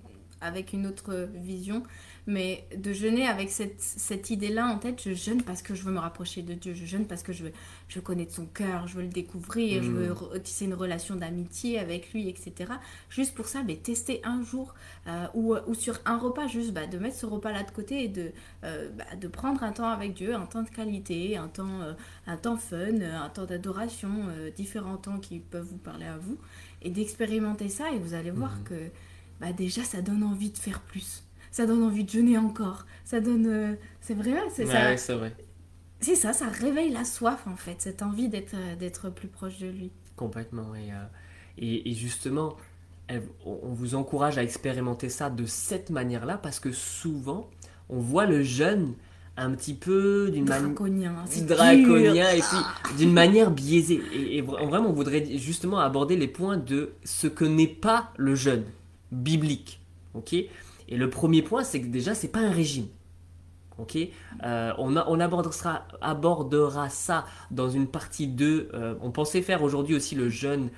avec 0.40 0.72
une 0.72 0.86
autre 0.86 1.28
vision, 1.34 1.82
mais 2.26 2.66
de 2.76 2.92
jeûner 2.92 3.26
avec 3.26 3.50
cette, 3.50 3.80
cette 3.80 4.28
idée-là 4.30 4.66
en 4.66 4.78
tête, 4.78 5.00
je 5.02 5.14
jeûne 5.14 5.42
parce 5.42 5.62
que 5.62 5.74
je 5.74 5.82
veux 5.82 5.92
me 5.92 5.98
rapprocher 5.98 6.42
de 6.42 6.52
Dieu, 6.54 6.74
je 6.74 6.84
jeûne 6.84 7.06
parce 7.06 7.22
que 7.22 7.32
je 7.32 7.44
veux, 7.44 7.52
je 7.88 7.96
veux 7.96 8.02
connaître 8.02 8.34
son 8.34 8.44
cœur, 8.46 8.86
je 8.86 8.96
veux 8.96 9.02
le 9.02 9.08
découvrir, 9.08 9.82
je 9.82 9.90
veux 9.90 10.12
re- 10.12 10.40
tisser 10.42 10.66
une 10.66 10.74
relation 10.74 11.16
d'amitié 11.16 11.78
avec 11.78 12.12
lui, 12.12 12.28
etc. 12.28 12.72
Juste 13.08 13.34
pour 13.34 13.46
ça, 13.46 13.62
mais 13.66 13.76
tester 13.76 14.20
un 14.24 14.42
jour 14.42 14.74
euh, 15.06 15.26
ou, 15.34 15.54
ou 15.66 15.74
sur 15.74 15.98
un 16.04 16.18
repas, 16.18 16.46
juste 16.48 16.72
bah, 16.72 16.86
de 16.86 16.98
mettre 16.98 17.16
ce 17.16 17.26
repas-là 17.26 17.62
de 17.62 17.70
côté 17.70 18.04
et 18.04 18.08
de, 18.08 18.30
euh, 18.64 18.90
bah, 18.96 19.16
de 19.18 19.26
prendre 19.28 19.62
un 19.62 19.72
temps 19.72 19.88
avec 19.88 20.12
Dieu, 20.14 20.34
un 20.34 20.44
temps 20.46 20.62
de 20.62 20.68
qualité, 20.70 21.36
un 21.38 21.48
temps, 21.48 21.80
euh, 21.80 21.94
un 22.26 22.36
temps 22.36 22.56
fun, 22.58 23.00
un 23.00 23.28
temps 23.30 23.46
d'adoration, 23.46 24.10
différents 24.56 24.98
temps 24.98 25.18
qui 25.18 25.38
peuvent 25.38 25.66
vous 25.68 25.78
parler 25.78 26.04
à 26.06 26.18
vous, 26.18 26.36
et 26.82 26.90
d'expérimenter 26.90 27.68
ça, 27.70 27.90
et 27.92 27.98
vous 27.98 28.12
allez 28.14 28.30
voir 28.30 28.56
Mhm. 28.58 28.64
que 28.64 28.74
bah, 29.40 29.52
déjà 29.52 29.82
ça 29.84 30.02
donne 30.02 30.22
envie 30.22 30.50
de 30.50 30.58
faire 30.58 30.80
plus. 30.80 31.24
Ça 31.50 31.66
donne 31.66 31.82
envie 31.82 32.04
de 32.04 32.10
jeûner 32.10 32.36
encore. 32.38 32.86
Ça 33.04 33.20
donne. 33.20 33.46
euh, 33.46 33.74
c'est 34.00 34.14
vrai, 34.14 34.34
c'est 34.54 34.66
ça. 34.66 34.96
c'est 34.96 35.14
vrai. 35.14 35.34
C'est 36.00 36.14
ça, 36.14 36.32
ça 36.32 36.46
réveille 36.48 36.90
la 36.92 37.04
soif 37.04 37.44
en 37.46 37.56
fait, 37.56 37.76
cette 37.78 38.02
envie 38.02 38.28
d'être 38.28 38.54
euh, 38.54 38.76
d'être 38.76 39.10
plus 39.10 39.28
proche 39.28 39.58
de 39.58 39.66
lui. 39.68 39.90
Complètement. 40.16 40.74
Et, 40.74 40.92
euh, 40.92 41.04
et, 41.58 41.90
et 41.90 41.94
justement, 41.94 42.56
elle- 43.08 43.26
on 43.46 43.72
vous 43.72 43.94
encourage 43.94 44.38
à 44.38 44.42
expérimenter 44.42 45.08
ça 45.08 45.30
de 45.30 45.44
cette 45.46 45.90
manière-là 45.90 46.38
parce 46.38 46.60
que 46.60 46.70
souvent, 46.70 47.48
on 47.88 47.98
voit 47.98 48.26
le 48.26 48.42
jeûne 48.42 48.94
un 49.36 49.52
petit 49.52 49.74
peu 49.74 50.30
d'une 50.32 50.44
manière 50.46 50.68
Draconien, 50.70 51.14
c'est 51.26 51.46
draconien 51.46 52.30
et 52.32 52.40
puis 52.40 52.96
d'une 52.98 53.12
manière 53.12 53.50
biaisée. 53.52 54.00
Et, 54.12 54.38
et 54.38 54.42
vra- 54.42 54.66
vraiment, 54.68 54.90
on 54.90 54.92
voudrait 54.92 55.24
justement 55.38 55.78
aborder 55.78 56.16
les 56.16 56.28
points 56.28 56.56
de 56.58 56.92
ce 57.04 57.26
que 57.28 57.44
n'est 57.44 57.66
pas 57.68 58.12
le 58.16 58.34
jeûne 58.34 58.64
biblique. 59.12 59.80
Ok? 60.14 60.32
Et 60.34 60.96
le 60.96 61.10
premier 61.10 61.42
point, 61.42 61.64
c'est 61.64 61.80
que 61.82 61.86
déjà, 61.86 62.14
c'est 62.14 62.28
pas 62.28 62.40
un 62.40 62.50
régime. 62.50 62.86
Ok? 63.78 63.96
Euh, 64.44 64.72
on, 64.78 64.96
a- 64.96 65.06
on 65.08 65.20
abordera, 65.20 65.86
abordera 66.00 66.88
ça 66.88 67.26
dans 67.50 67.68
une 67.70 67.86
partie 67.86 68.26
2. 68.26 68.70
Euh, 68.74 68.94
on 69.00 69.10
pensait 69.12 69.42
faire 69.42 69.62
aujourd'hui 69.62 69.94
aussi 69.94 70.14
le 70.16 70.28
jeûne 70.28 70.70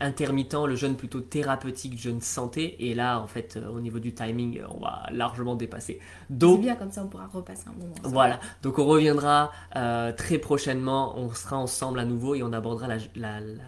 intermittent, 0.00 0.54
le 0.66 0.76
jeûne 0.76 0.96
plutôt 0.96 1.20
thérapeutique, 1.20 1.98
jeûne 1.98 2.20
santé. 2.20 2.88
Et 2.88 2.94
là, 2.94 3.20
en 3.20 3.26
fait, 3.26 3.56
euh, 3.56 3.68
au 3.70 3.80
niveau 3.80 3.98
du 3.98 4.14
timing, 4.14 4.60
on 4.68 4.78
va 4.80 5.04
largement 5.10 5.56
dépasser. 5.56 6.00
C'est 6.28 6.36
Donc, 6.36 6.60
bien 6.60 6.76
comme 6.76 6.90
ça, 6.92 7.04
on 7.04 7.08
pourra 7.08 7.26
repasser 7.26 7.64
un 7.68 7.72
moment. 7.72 7.98
ensemble. 8.04 8.08
voilà. 8.14 8.40
Donc, 8.62 8.78
on 8.78 8.86
reviendra 8.86 9.50
euh, 9.76 10.12
très 10.12 10.38
prochainement. 10.38 11.18
On 11.18 11.32
sera 11.34 11.56
ensemble 11.58 11.98
à 11.98 12.04
nouveau 12.04 12.34
et 12.36 12.42
on 12.42 12.52
abordera 12.52 12.86
la, 12.88 12.98
la- 13.16 13.40
la- 13.40 13.62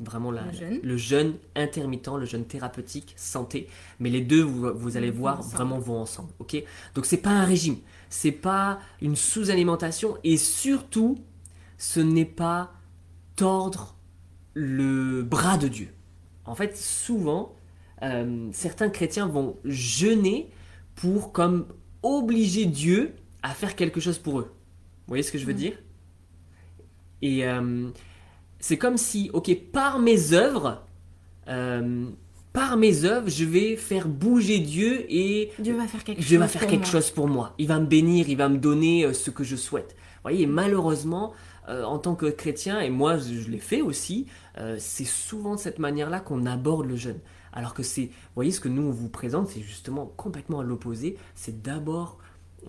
vraiment 0.00 0.30
la- 0.30 0.46
Le 0.46 0.52
jeûne. 0.52 0.80
le 0.82 0.96
jeûne 0.96 1.34
intermittent, 1.54 2.08
le 2.18 2.24
jeûne 2.24 2.44
thérapeutique, 2.44 3.14
santé. 3.16 3.68
Mais 3.98 4.10
les 4.10 4.20
deux, 4.22 4.42
vous, 4.42 4.72
vous 4.74 4.96
allez 4.96 5.10
voir, 5.10 5.38
ensemble. 5.40 5.54
vraiment 5.54 5.78
vont 5.78 5.98
ensemble. 6.00 6.30
Ok? 6.38 6.62
Donc, 6.94 7.06
c'est 7.06 7.18
pas 7.18 7.30
un 7.30 7.44
régime. 7.44 7.76
C'est 8.08 8.32
pas 8.32 8.80
une 9.00 9.14
sous-alimentation. 9.16 10.16
Et 10.24 10.36
surtout, 10.36 11.18
ce 11.78 12.00
n'est 12.00 12.24
pas 12.24 12.72
tordre 13.36 13.96
le 14.54 15.22
bras 15.22 15.56
de 15.58 15.68
Dieu. 15.68 15.88
En 16.44 16.54
fait, 16.54 16.76
souvent, 16.76 17.54
euh, 18.02 18.48
certains 18.52 18.88
chrétiens 18.88 19.26
vont 19.26 19.56
jeûner 19.64 20.50
pour 20.96 21.32
comme 21.32 21.66
obliger 22.02 22.66
Dieu 22.66 23.14
à 23.42 23.50
faire 23.54 23.76
quelque 23.76 24.00
chose 24.00 24.18
pour 24.18 24.40
eux. 24.40 24.50
Vous 24.50 25.08
voyez 25.08 25.22
ce 25.22 25.30
que 25.32 25.38
je 25.38 25.46
veux 25.46 25.52
Mm. 25.52 25.56
dire? 25.56 25.78
Et 27.22 27.46
euh, 27.46 27.90
c'est 28.60 28.78
comme 28.78 28.96
si, 28.96 29.30
ok, 29.32 29.50
par 29.72 29.98
mes 29.98 30.32
œuvres, 30.32 30.84
euh, 31.48 32.06
par 32.52 32.76
mes 32.76 33.04
œuvres, 33.04 33.28
je 33.28 33.44
vais 33.44 33.76
faire 33.76 34.08
bouger 34.08 34.58
Dieu 34.58 35.04
et 35.08 35.50
Dieu 35.58 35.76
va 35.76 35.86
faire 35.86 36.04
quelque 36.04 36.18
chose. 36.20 36.28
Dieu 36.28 36.38
va 36.38 36.48
faire 36.48 36.62
pour 36.62 36.70
quelque 36.70 36.82
moi. 36.82 36.90
chose 36.90 37.10
pour 37.10 37.28
moi. 37.28 37.54
Il 37.58 37.68
va 37.68 37.78
me 37.78 37.86
bénir, 37.86 38.28
il 38.28 38.36
va 38.36 38.48
me 38.48 38.58
donner 38.58 39.04
euh, 39.04 39.12
ce 39.12 39.30
que 39.30 39.44
je 39.44 39.56
souhaite. 39.56 39.94
Vous 40.16 40.22
voyez, 40.24 40.42
et 40.42 40.46
malheureusement, 40.46 41.32
euh, 41.68 41.84
en 41.84 41.98
tant 41.98 42.14
que 42.14 42.26
chrétien, 42.26 42.80
et 42.80 42.90
moi 42.90 43.16
je, 43.18 43.34
je 43.34 43.50
l'ai 43.50 43.58
fait 43.58 43.80
aussi, 43.80 44.26
euh, 44.58 44.76
c'est 44.78 45.04
souvent 45.04 45.54
de 45.54 45.60
cette 45.60 45.78
manière-là 45.78 46.20
qu'on 46.20 46.44
aborde 46.44 46.86
le 46.86 46.96
jeûne. 46.96 47.20
Alors 47.52 47.74
que 47.74 47.82
c'est, 47.82 48.06
vous 48.06 48.34
voyez, 48.34 48.50
ce 48.50 48.60
que 48.60 48.68
nous 48.68 48.82
on 48.82 48.90
vous 48.90 49.08
présente, 49.08 49.48
c'est 49.48 49.60
justement 49.60 50.06
complètement 50.16 50.60
à 50.60 50.64
l'opposé. 50.64 51.16
C'est 51.34 51.62
d'abord 51.62 52.18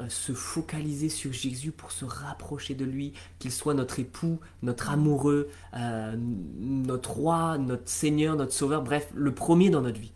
se 0.09 0.33
focaliser 0.33 1.09
sur 1.09 1.33
Jésus 1.33 1.71
pour 1.71 1.91
se 1.91 2.05
rapprocher 2.05 2.73
de 2.73 2.85
lui, 2.85 3.13
qu'il 3.39 3.51
soit 3.51 3.73
notre 3.73 3.99
époux, 3.99 4.39
notre 4.63 4.89
amoureux, 4.89 5.49
euh, 5.75 6.15
notre 6.59 7.11
roi, 7.11 7.57
notre 7.57 7.89
Seigneur, 7.89 8.35
notre 8.35 8.53
Sauveur, 8.53 8.83
bref, 8.83 9.09
le 9.13 9.33
premier 9.33 9.69
dans 9.69 9.81
notre 9.81 9.99
vie. 9.99 10.11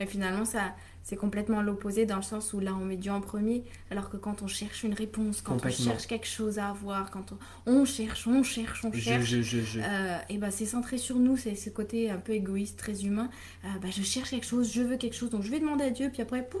Et 0.00 0.06
finalement, 0.06 0.44
ça, 0.44 0.74
c'est 1.02 1.16
complètement 1.16 1.62
l'opposé 1.62 2.06
dans 2.06 2.16
le 2.16 2.22
sens 2.22 2.52
où 2.52 2.60
là, 2.60 2.72
on 2.80 2.84
met 2.84 2.96
Dieu 2.96 3.10
en 3.12 3.20
premier, 3.20 3.64
alors 3.90 4.08
que 4.10 4.16
quand 4.16 4.42
on 4.42 4.46
cherche 4.46 4.84
une 4.84 4.94
réponse, 4.94 5.42
quand 5.42 5.54
on 5.54 5.58
cherche 5.70 6.06
quelque 6.06 6.26
chose 6.26 6.58
à 6.58 6.68
avoir, 6.68 7.10
quand 7.10 7.32
on, 7.66 7.72
on 7.80 7.84
cherche, 7.84 8.26
on 8.26 8.42
cherche, 8.42 8.84
on 8.84 8.92
cherche. 8.92 9.24
je, 9.26 9.42
je, 9.42 9.60
je. 9.60 9.80
euh, 9.80 10.18
et 10.28 10.38
ben 10.38 10.50
c'est 10.50 10.66
centré 10.66 10.98
sur 10.98 11.16
nous, 11.16 11.36
c'est 11.36 11.54
ce 11.56 11.70
côté 11.70 12.10
un 12.10 12.18
peu 12.18 12.32
égoïste, 12.32 12.78
très 12.78 13.04
humain. 13.04 13.30
Euh, 13.64 13.68
bah, 13.82 13.88
je 13.90 14.02
cherche 14.02 14.30
quelque 14.30 14.46
chose, 14.46 14.72
je 14.72 14.82
veux 14.82 14.96
quelque 14.96 15.16
chose, 15.16 15.30
donc 15.30 15.42
je 15.42 15.50
vais 15.50 15.60
demander 15.60 15.84
à 15.84 15.90
Dieu, 15.90 16.08
puis 16.12 16.22
après, 16.22 16.44
pouf, 16.46 16.60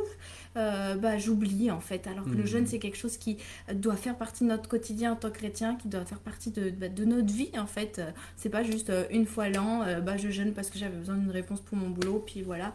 euh, 0.56 0.96
bah, 0.96 1.18
j'oublie 1.18 1.70
en 1.70 1.80
fait. 1.80 2.06
Alors 2.06 2.24
que 2.24 2.30
le 2.30 2.38
Mhm. 2.42 2.46
jeûne, 2.46 2.66
c'est 2.66 2.78
quelque 2.78 2.96
chose 2.98 3.16
qui 3.16 3.38
doit 3.74 3.96
faire 3.96 4.16
partie 4.16 4.44
de 4.44 4.48
notre 4.48 4.68
quotidien 4.68 5.12
en 5.12 5.16
tant 5.16 5.30
que 5.30 5.38
chrétien, 5.38 5.76
qui 5.76 5.88
doit 5.88 6.04
faire 6.04 6.18
partie 6.20 6.50
de, 6.50 6.70
bah, 6.70 6.88
de 6.88 7.04
notre 7.04 7.32
vie 7.32 7.50
en 7.58 7.66
fait. 7.66 8.00
C'est 8.36 8.50
pas 8.50 8.62
juste 8.64 8.92
une 9.10 9.26
fois 9.26 9.48
l'an, 9.48 9.84
bah, 10.02 10.16
je 10.16 10.30
jeûne 10.30 10.52
parce 10.52 10.68
que 10.70 10.78
j'avais 10.78 10.96
besoin 10.96 11.16
d'une 11.16 11.30
réponse 11.30 11.60
pour 11.60 11.76
mon 11.78 11.88
boulot, 11.90 12.22
puis 12.26 12.42
voilà. 12.42 12.74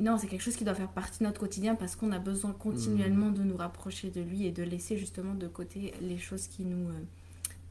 Non, 0.00 0.16
c'est 0.18 0.26
quelque 0.26 0.42
chose 0.42 0.56
qui 0.56 0.64
doit 0.64 0.74
faire 0.74 0.88
partie 0.88 1.18
de 1.20 1.24
notre 1.24 1.40
quotidien 1.40 1.74
parce 1.74 1.94
qu'on 1.94 2.12
a 2.12 2.18
besoin 2.18 2.52
continuellement 2.52 3.30
de 3.30 3.42
nous 3.42 3.56
rapprocher 3.56 4.10
de 4.10 4.20
lui 4.20 4.46
et 4.46 4.50
de 4.50 4.62
laisser 4.62 4.96
justement 4.96 5.34
de 5.34 5.46
côté 5.46 5.92
les 6.00 6.18
choses 6.18 6.46
qui 6.46 6.64
nous, 6.64 6.88
euh, 6.88 7.00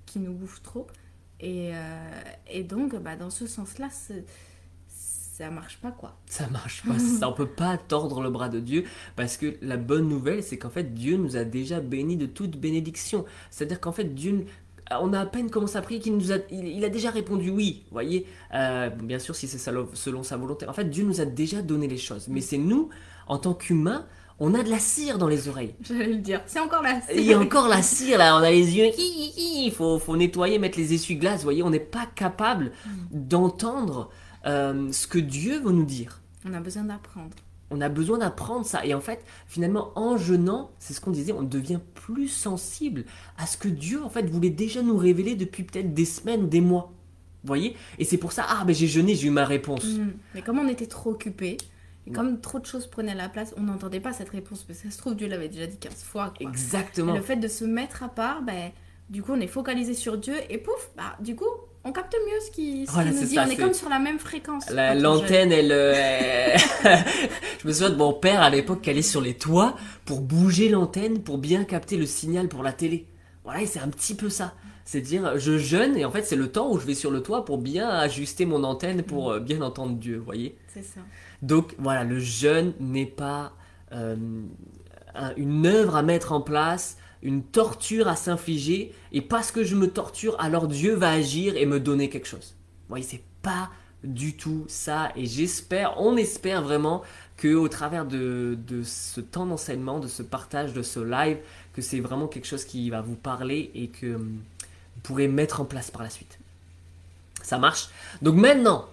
qui 0.05 0.19
nous 0.19 0.33
bouffent 0.33 0.61
trop. 0.61 0.87
Et, 1.39 1.71
euh, 1.73 2.21
et 2.47 2.63
donc, 2.63 2.95
bah, 2.95 3.15
dans 3.15 3.29
ce 3.29 3.47
sens-là, 3.47 3.89
ça 5.39 5.49
marche 5.49 5.77
pas 5.77 5.91
quoi. 5.91 6.17
Ça 6.25 6.47
marche 6.49 6.83
pas, 6.85 6.99
ça, 7.19 7.29
on 7.29 7.33
peut 7.33 7.47
pas 7.47 7.77
tordre 7.77 8.21
le 8.21 8.29
bras 8.29 8.49
de 8.49 8.59
Dieu 8.59 8.83
parce 9.15 9.37
que 9.37 9.55
la 9.61 9.77
bonne 9.77 10.09
nouvelle 10.09 10.43
c'est 10.43 10.57
qu'en 10.57 10.69
fait 10.69 10.93
Dieu 10.93 11.15
nous 11.15 11.37
a 11.37 11.45
déjà 11.45 11.79
bénis 11.79 12.17
de 12.17 12.25
toute 12.25 12.57
bénédiction. 12.57 13.25
C'est-à-dire 13.49 13.79
qu'en 13.79 13.93
fait 13.93 14.13
Dieu, 14.13 14.45
on 14.91 15.13
a 15.13 15.19
à 15.19 15.25
peine 15.25 15.49
commencé 15.49 15.77
à 15.77 15.81
prier 15.81 15.99
qu'il 15.99 16.15
nous 16.15 16.31
a, 16.31 16.37
il, 16.51 16.67
il 16.67 16.85
a 16.85 16.89
déjà 16.89 17.11
répondu 17.11 17.49
oui, 17.49 17.85
voyez. 17.91 18.25
Euh, 18.53 18.89
bien 18.89 19.19
sûr 19.19 19.35
si 19.35 19.47
c'est 19.47 19.57
selon 19.59 20.23
sa 20.23 20.37
volonté. 20.37 20.67
En 20.67 20.73
fait 20.73 20.85
Dieu 20.89 21.03
nous 21.03 21.21
a 21.21 21.25
déjà 21.25 21.61
donné 21.61 21.87
les 21.87 21.97
choses, 21.97 22.27
mais 22.27 22.41
c'est 22.41 22.57
nous 22.57 22.89
en 23.27 23.37
tant 23.37 23.53
qu'humains, 23.53 24.05
on 24.39 24.53
a 24.53 24.63
de 24.63 24.69
la 24.69 24.79
cire 24.79 25.17
dans 25.17 25.27
les 25.27 25.47
oreilles. 25.47 25.75
J'allais 25.81 26.07
le 26.07 26.17
dire. 26.17 26.41
C'est 26.47 26.59
encore 26.59 26.81
là. 26.81 27.01
Il 27.13 27.23
y 27.23 27.33
a 27.33 27.39
encore 27.39 27.67
la 27.67 27.81
cire 27.81 28.17
là, 28.17 28.35
on 28.35 28.39
a 28.39 28.49
les 28.49 28.77
yeux, 28.77 28.89
il 28.97 29.71
faut, 29.75 29.99
faut 29.99 30.17
nettoyer, 30.17 30.57
mettre 30.59 30.79
les 30.79 30.93
essuie-glaces, 30.93 31.43
voyez, 31.43 31.61
on 31.61 31.69
n'est 31.69 31.79
pas 31.79 32.07
capable 32.15 32.71
d'entendre 33.11 34.09
euh, 34.45 34.91
ce 34.91 35.07
que 35.07 35.19
Dieu 35.19 35.59
veut 35.59 35.71
nous 35.71 35.85
dire. 35.85 36.21
On 36.47 36.53
a 36.53 36.59
besoin 36.59 36.83
d'apprendre. 36.83 37.35
On 37.71 37.81
a 37.81 37.89
besoin 37.89 38.17
d'apprendre 38.17 38.65
ça. 38.65 38.85
Et 38.85 38.93
en 38.93 39.01
fait, 39.01 39.23
finalement, 39.47 39.91
en 39.95 40.17
jeûnant, 40.17 40.71
c'est 40.79 40.93
ce 40.93 41.01
qu'on 41.01 41.11
disait, 41.11 41.33
on 41.33 41.43
devient 41.43 41.79
plus 41.93 42.27
sensible 42.27 43.05
à 43.37 43.45
ce 43.45 43.57
que 43.57 43.67
Dieu, 43.67 44.03
en 44.03 44.09
fait, 44.09 44.27
voulait 44.29 44.49
déjà 44.49 44.81
nous 44.81 44.97
révéler 44.97 45.35
depuis 45.35 45.63
peut-être 45.63 45.93
des 45.93 46.05
semaines 46.05 46.43
ou 46.43 46.47
des 46.47 46.61
mois. 46.61 46.91
Vous 47.43 47.47
voyez? 47.47 47.75
Et 47.99 48.05
c'est 48.05 48.17
pour 48.17 48.31
ça, 48.31 48.45
ah, 48.49 48.63
ben 48.65 48.73
j'ai 48.75 48.87
jeûné, 48.87 49.15
j'ai 49.15 49.27
eu 49.27 49.31
ma 49.31 49.45
réponse. 49.45 49.85
Mm. 49.85 50.11
Mais 50.35 50.41
comme 50.41 50.59
on 50.59 50.67
était 50.67 50.87
trop 50.87 51.11
occupé, 51.11 51.57
et 52.07 52.11
comme 52.11 52.41
trop 52.41 52.59
de 52.59 52.65
choses 52.65 52.87
prenaient 52.87 53.15
la 53.15 53.29
place, 53.29 53.53
on 53.55 53.61
n'entendait 53.61 53.99
pas 53.99 54.13
cette 54.13 54.29
réponse. 54.29 54.63
Parce 54.63 54.79
que 54.79 54.85
ça 54.85 54.91
se 54.91 54.97
trouve, 54.97 55.15
Dieu 55.15 55.27
l'avait 55.27 55.49
déjà 55.49 55.67
dit 55.67 55.77
15 55.77 56.03
fois. 56.03 56.29
quoi. 56.29 56.37
Et 56.39 56.45
Exactement. 56.45 57.13
le 57.13 57.21
fait 57.21 57.35
de 57.35 57.47
se 57.47 57.65
mettre 57.65 58.03
à 58.03 58.09
part, 58.09 58.41
ben, 58.41 58.71
du 59.09 59.21
coup, 59.21 59.33
on 59.33 59.39
est 59.39 59.47
focalisé 59.47 59.93
sur 59.93 60.17
Dieu 60.17 60.35
et 60.49 60.57
pouf, 60.57 60.89
bah, 60.97 61.15
du 61.19 61.35
coup, 61.35 61.45
on 61.85 61.91
capte 61.91 62.13
mieux 62.13 62.39
ce 62.41 62.91
Voilà, 62.91 63.09
qu'il 63.09 63.19
nous 63.19 63.25
dit. 63.27 63.35
ça, 63.35 63.43
on 63.45 63.49
est 63.49 63.55
c'est- 63.55 63.61
comme 63.61 63.73
sur 63.73 63.89
la 63.89 63.99
même 63.99 64.19
fréquence. 64.19 64.69
La- 64.69 64.95
L'antenne, 64.95 65.51
elle, 65.51 65.71
euh, 65.71 65.93
Je 67.61 67.67
me 67.67 67.73
souviens 67.73 67.89
de 67.89 67.95
mon 67.95 68.13
père 68.13 68.41
à 68.41 68.49
l'époque 68.49 68.81
qui 68.81 68.89
allait 68.89 69.01
sur 69.01 69.21
les 69.21 69.33
toits 69.35 69.75
pour 70.05 70.21
bouger 70.21 70.69
l'antenne 70.69 71.19
pour 71.21 71.37
bien 71.37 71.63
capter 71.63 71.97
le 71.97 72.05
signal 72.05 72.47
pour 72.47 72.63
la 72.63 72.73
télé. 72.73 73.05
Voilà, 73.43 73.61
et 73.61 73.65
c'est 73.65 73.79
un 73.79 73.87
petit 73.89 74.15
peu 74.15 74.29
ça. 74.29 74.53
C'est 74.85 75.01
dire, 75.01 75.37
je 75.37 75.57
jeûne 75.57 75.95
et 75.97 76.03
en 76.05 76.11
fait, 76.11 76.23
c'est 76.23 76.35
le 76.35 76.51
temps 76.51 76.71
où 76.71 76.79
je 76.79 76.85
vais 76.85 76.95
sur 76.95 77.11
le 77.11 77.21
toit 77.21 77.45
pour 77.45 77.57
bien 77.59 77.87
ajuster 77.89 78.45
mon 78.45 78.63
antenne 78.63 79.03
pour 79.03 79.31
euh, 79.31 79.39
bien 79.39 79.61
entendre 79.61 79.95
Dieu, 79.95 80.17
vous 80.17 80.25
voyez. 80.25 80.57
C'est 80.73 80.83
ça. 80.83 81.01
Donc 81.41 81.75
voilà, 81.77 82.03
le 82.03 82.19
jeûne 82.19 82.73
n'est 82.79 83.05
pas 83.05 83.53
euh, 83.93 84.15
un- 85.15 85.33
une 85.37 85.65
œuvre 85.65 85.95
à 85.95 86.01
mettre 86.03 86.31
en 86.31 86.41
place, 86.41 86.97
une 87.21 87.43
torture 87.43 88.07
à 88.07 88.15
s'infliger, 88.15 88.93
et 89.11 89.21
parce 89.21 89.51
que 89.51 89.63
je 89.63 89.75
me 89.75 89.89
torture, 89.89 90.35
alors 90.39 90.67
Dieu 90.67 90.93
va 90.93 91.11
agir 91.11 91.55
et 91.57 91.65
me 91.65 91.79
donner 91.79 92.09
quelque 92.09 92.27
chose. 92.27 92.55
Vous 92.83 92.89
voyez, 92.89 93.05
c'est 93.05 93.23
pas 93.41 93.69
du 94.03 94.35
tout 94.37 94.65
ça, 94.67 95.11
et 95.15 95.25
j'espère, 95.25 95.99
on 95.99 96.15
espère 96.15 96.61
vraiment 96.61 97.03
que 97.35 97.53
au 97.53 97.67
travers 97.67 98.05
de, 98.05 98.57
de 98.67 98.83
ce 98.83 99.21
temps 99.21 99.45
d'enseignement, 99.45 99.99
de 99.99 100.07
ce 100.07 100.23
partage, 100.23 100.73
de 100.73 100.81
ce 100.81 100.99
live, 100.99 101.37
que 101.73 101.81
c'est 101.81 101.99
vraiment 101.99 102.27
quelque 102.27 102.47
chose 102.47 102.65
qui 102.65 102.89
va 102.89 103.01
vous 103.01 103.15
parler 103.15 103.71
et 103.75 103.87
que 103.87 104.15
hum, 104.15 104.39
vous 104.95 105.01
pourrez 105.03 105.27
mettre 105.27 105.61
en 105.61 105.65
place 105.65 105.91
par 105.91 106.03
la 106.03 106.09
suite. 106.09 106.39
Ça 107.41 107.57
marche 107.57 107.89
Donc 108.21 108.35
maintenant, 108.35 108.87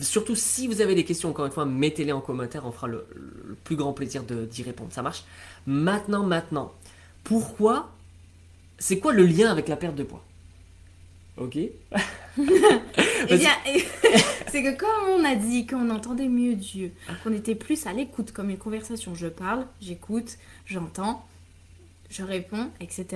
Surtout 0.00 0.36
si 0.36 0.66
vous 0.66 0.82
avez 0.82 0.94
des 0.94 1.04
questions, 1.04 1.30
encore 1.30 1.46
une 1.46 1.52
fois, 1.52 1.64
mettez-les 1.64 2.12
en 2.12 2.20
commentaire, 2.20 2.66
on 2.66 2.72
fera 2.72 2.88
le, 2.88 3.06
le 3.14 3.54
plus 3.54 3.74
grand 3.74 3.94
plaisir 3.94 4.22
d'y 4.22 4.62
répondre. 4.62 4.92
Ça 4.92 5.00
marche 5.00 5.24
Maintenant, 5.66 6.22
maintenant, 6.24 6.74
pourquoi 7.24 7.92
C'est 8.78 8.98
quoi 8.98 9.12
le 9.12 9.26
lien 9.26 9.50
avec 9.50 9.68
la 9.68 9.76
perte 9.76 9.94
de 9.94 10.04
poids? 10.04 10.24
Ok 11.36 11.56
Eh 11.56 11.70
bien, 13.36 13.50
c'est 14.48 14.62
que 14.62 14.76
comme 14.76 15.20
on 15.20 15.24
a 15.24 15.36
dit 15.36 15.66
qu'on 15.66 15.90
entendait 15.90 16.28
mieux 16.28 16.54
Dieu, 16.54 16.92
qu'on 17.22 17.32
était 17.32 17.54
plus 17.54 17.86
à 17.86 17.92
l'écoute, 17.92 18.32
comme 18.32 18.50
une 18.50 18.58
conversation, 18.58 19.14
je 19.14 19.28
parle, 19.28 19.66
j'écoute, 19.80 20.36
j'entends, 20.66 21.24
je 22.10 22.22
réponds, 22.24 22.70
etc. 22.80 23.06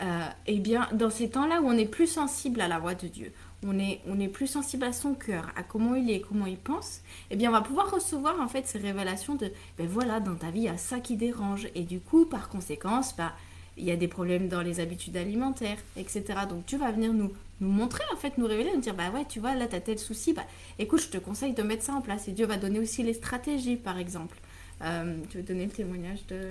Euh, 0.00 0.28
eh 0.46 0.58
bien, 0.58 0.88
dans 0.92 1.10
ces 1.10 1.30
temps-là 1.30 1.60
où 1.62 1.68
on 1.68 1.78
est 1.78 1.86
plus 1.86 2.08
sensible 2.08 2.60
à 2.60 2.68
la 2.68 2.78
voix 2.78 2.94
de 2.94 3.06
Dieu, 3.06 3.32
on 3.64 3.78
est, 3.78 4.00
on 4.06 4.18
est 4.18 4.28
plus 4.28 4.46
sensible 4.46 4.84
à 4.84 4.92
son 4.92 5.14
cœur, 5.14 5.52
à 5.56 5.62
comment 5.62 5.94
il 5.94 6.10
est, 6.10 6.20
comment 6.20 6.46
il 6.46 6.56
pense, 6.56 7.00
eh 7.30 7.36
bien, 7.36 7.50
on 7.50 7.52
va 7.52 7.60
pouvoir 7.60 7.90
recevoir 7.90 8.40
en 8.40 8.48
fait 8.48 8.66
ces 8.66 8.78
révélations 8.78 9.34
de, 9.34 9.50
ben 9.78 9.86
voilà, 9.86 10.20
dans 10.20 10.34
ta 10.34 10.50
vie, 10.50 10.60
il 10.60 10.64
y 10.64 10.68
a 10.68 10.76
ça 10.76 11.00
qui 11.00 11.16
dérange, 11.16 11.68
et 11.74 11.82
du 11.82 12.00
coup, 12.00 12.24
par 12.24 12.48
conséquence, 12.48 13.16
bah, 13.16 13.32
il 13.76 13.84
y 13.84 13.90
a 13.90 13.96
des 13.96 14.08
problèmes 14.08 14.48
dans 14.48 14.62
les 14.62 14.80
habitudes 14.80 15.16
alimentaires, 15.16 15.78
etc. 15.96 16.24
Donc 16.48 16.66
Dieu 16.66 16.78
va 16.78 16.90
venir 16.90 17.12
nous, 17.12 17.32
nous 17.60 17.70
montrer, 17.70 18.04
en 18.12 18.16
fait, 18.16 18.36
nous 18.38 18.46
révéler, 18.46 18.70
nous 18.74 18.80
dire, 18.80 18.94
bah 18.94 19.10
ouais, 19.14 19.24
tu 19.28 19.40
vois, 19.40 19.54
là, 19.54 19.66
t'as 19.66 19.80
tel 19.80 19.98
souci, 19.98 20.32
bah 20.32 20.44
écoute, 20.78 21.00
je 21.00 21.08
te 21.08 21.18
conseille 21.18 21.54
de 21.54 21.62
mettre 21.62 21.82
ça 21.82 21.94
en 21.94 22.00
place. 22.00 22.28
Et 22.28 22.32
Dieu 22.32 22.46
va 22.46 22.56
donner 22.56 22.80
aussi 22.80 23.02
les 23.02 23.14
stratégies, 23.14 23.76
par 23.76 23.98
exemple. 23.98 24.38
Euh, 24.82 25.16
tu 25.30 25.38
veux 25.38 25.42
donner 25.42 25.64
le 25.66 25.70
témoignage 25.70 26.26
de... 26.28 26.50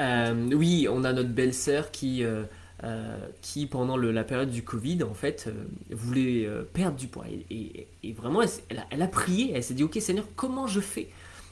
Euh, 0.00 0.50
oui, 0.54 0.88
on 0.90 1.04
a 1.04 1.12
notre 1.12 1.28
belle-sœur 1.28 1.90
qui, 1.90 2.24
euh, 2.24 2.44
euh, 2.84 3.16
qui 3.42 3.66
pendant 3.66 3.96
la 3.96 4.24
période 4.24 4.50
du 4.50 4.64
Covid, 4.64 5.04
en 5.04 5.14
fait, 5.14 5.44
euh, 5.46 5.52
voulait 5.92 6.46
euh, 6.46 6.64
perdre 6.64 6.96
du 6.96 7.06
poids. 7.06 7.26
Et, 7.48 7.86
vraiment, 8.12 8.42
elle, 8.90 9.02
a, 9.02 9.06
prié, 9.06 9.52
elle 9.54 9.62
s'est 9.62 9.74
dit, 9.74 9.84
ok 9.84 9.98
Seigneur, 10.00 10.24
comment 10.34 10.66
je 10.66 10.80
fais? 10.80 11.08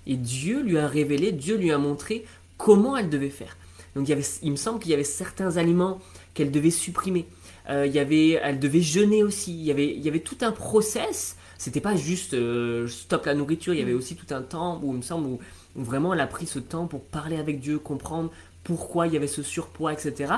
Et 0.09 0.17
Dieu 0.17 0.61
lui 0.61 0.77
a 0.77 0.89
révélé, 0.89 1.31
Dieu 1.31 1.57
lui 1.57 1.71
a 1.71 1.79
montré 1.79 2.25
comment 2.59 2.97
elle 2.97 3.09
devait 3.09 3.31
faire. 3.31 3.57
Donc 3.95 4.09
il, 4.09 4.51
me 4.51 4.57
semble 4.57 4.81
qu'il 4.81 4.91
y 4.91 4.95
avait 4.95 5.05
certains 5.05 5.57
aliments 5.57 6.01
qu'elle 6.35 6.51
devait 6.51 6.71
supprimer. 6.71 7.27
Il 7.69 7.93
y 7.93 8.01
avait, 8.01 8.31
elle 8.31 8.59
devait 8.59 8.81
jeûner 8.81 9.23
aussi. 9.23 9.53
Il 9.53 9.65
y 9.65 9.71
avait, 9.71 9.95
il 9.95 10.01
y 10.01 10.09
avait 10.09 10.21
tout 10.21 10.39
un 10.41 10.51
process 10.51 11.37
C'était 11.59 11.81
pas 11.81 11.95
juste 11.95 12.35
stop 12.89 13.27
la 13.27 13.35
nourriture, 13.35 13.73
il 13.73 13.79
y 13.79 13.83
avait 13.83 13.93
aussi 13.93 14.17
tout 14.17 14.35
un 14.35 14.43
temps 14.43 14.81
où 14.83 14.93
il 14.93 14.97
me 14.97 15.03
semble 15.03 15.29
où 15.29 15.39
vraiment 15.77 16.13
elle 16.13 16.21
a 16.21 16.27
pris 16.27 16.47
ce 16.47 16.59
temps 16.59 16.87
pour 16.89 17.03
parler 17.05 17.37
avec 17.37 17.61
Dieu, 17.61 17.79
comprendre 17.79 18.31
pourquoi 18.65 19.07
il 19.07 19.13
y 19.13 19.17
avait 19.17 19.29
ce 19.29 19.45
surpoids, 19.45 19.93
etc. 19.93 20.35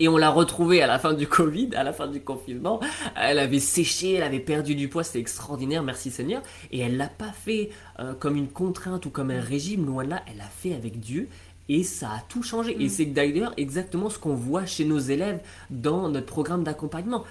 Et 0.00 0.08
on 0.08 0.16
l'a 0.16 0.30
retrouvée 0.30 0.80
à 0.82 0.86
la 0.86 0.98
fin 0.98 1.12
du 1.12 1.26
Covid, 1.26 1.70
à 1.74 1.82
la 1.82 1.92
fin 1.92 2.06
du 2.06 2.20
confinement. 2.20 2.80
Elle 3.16 3.38
avait 3.38 3.58
séché, 3.58 4.14
elle 4.14 4.22
avait 4.22 4.38
perdu 4.38 4.74
du 4.74 4.88
poids, 4.88 5.02
c'était 5.02 5.18
extraordinaire, 5.18 5.82
merci 5.82 6.10
Seigneur. 6.10 6.42
Et 6.70 6.78
elle 6.78 6.96
l'a 6.96 7.08
pas 7.08 7.32
fait 7.32 7.70
euh, 7.98 8.14
comme 8.14 8.36
une 8.36 8.48
contrainte 8.48 9.06
ou 9.06 9.10
comme 9.10 9.30
un 9.30 9.40
régime, 9.40 9.86
loin 9.86 10.04
de 10.04 10.10
là, 10.10 10.22
elle 10.30 10.36
l'a 10.38 10.44
fait 10.44 10.72
avec 10.74 11.00
Dieu. 11.00 11.28
Et 11.68 11.82
ça 11.82 12.10
a 12.10 12.20
tout 12.28 12.42
changé. 12.42 12.76
Et 12.80 12.86
Mm. 12.86 12.88
c'est 12.88 13.04
d'ailleurs 13.06 13.52
exactement 13.56 14.08
ce 14.08 14.18
qu'on 14.18 14.34
voit 14.34 14.66
chez 14.66 14.84
nos 14.84 14.98
élèves 14.98 15.40
dans 15.70 16.08
notre 16.08 16.26
programme 16.26 16.64
d'accompagnement. 16.64 17.24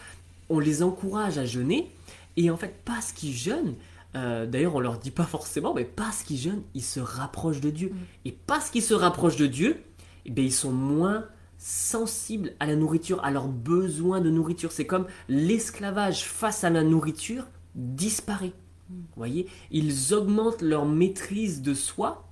On 0.49 0.60
les 0.60 0.84
encourage 0.84 1.38
à 1.38 1.45
jeûner. 1.45 1.89
Et 2.36 2.51
en 2.51 2.58
fait, 2.58 2.75
parce 2.86 3.13
qu'ils 3.13 3.34
jeûnent, 3.34 3.75
euh, 4.15 4.45
d'ailleurs 4.45 4.75
on 4.75 4.80
leur 4.80 4.97
dit 4.99 5.10
pas 5.12 5.23
forcément, 5.25 5.73
mais 5.73 5.86
parce 5.86 6.21
qu'ils 6.21 6.38
jeûnent, 6.38 6.62
ils 6.75 6.84
se 6.84 6.99
rapprochent 6.99 7.62
de 7.62 7.69
Dieu. 7.71 7.89
Mm. 7.89 7.97
Et 8.25 8.36
parce 8.45 8.69
qu'ils 8.69 8.84
se 8.84 8.93
rapprochent 8.93 9.38
de 9.38 9.47
Dieu, 9.47 9.82
eh 10.25 10.32
bien, 10.32 10.43
ils 10.43 10.53
sont 10.53 10.71
moins 10.71 11.25
sensibles 11.58 12.54
à 12.60 12.65
la 12.65 12.76
nourriture, 12.76 13.24
à 13.24 13.32
leurs 13.32 13.48
besoins 13.48 14.22
de 14.22 14.30
nourriture. 14.30 14.72
C'est 14.72 14.86
comme 14.86 15.08
l'esclavage 15.28 16.24
face 16.26 16.63
à 16.63 16.70
la 16.70 16.84
nourriture 16.84 17.48
disparaît. 17.76 18.54
Vous 18.89 18.96
voyez, 19.17 19.48
ils 19.72 20.13
augmentent 20.13 20.62
leur 20.62 20.86
maîtrise 20.86 21.62
de 21.62 21.74
soi 21.74 22.28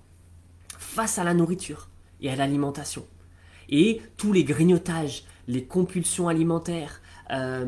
face 0.77 1.17
à 1.19 1.23
la 1.23 1.33
nourriture 1.33 1.89
et 2.21 2.29
à 2.29 2.35
l'alimentation. 2.35 3.05
Et 3.67 4.01
tous 4.15 4.31
les 4.31 4.43
grignotages, 4.43 5.25
les 5.47 5.65
compulsions 5.65 6.27
alimentaires, 6.29 7.01
euh, 7.31 7.65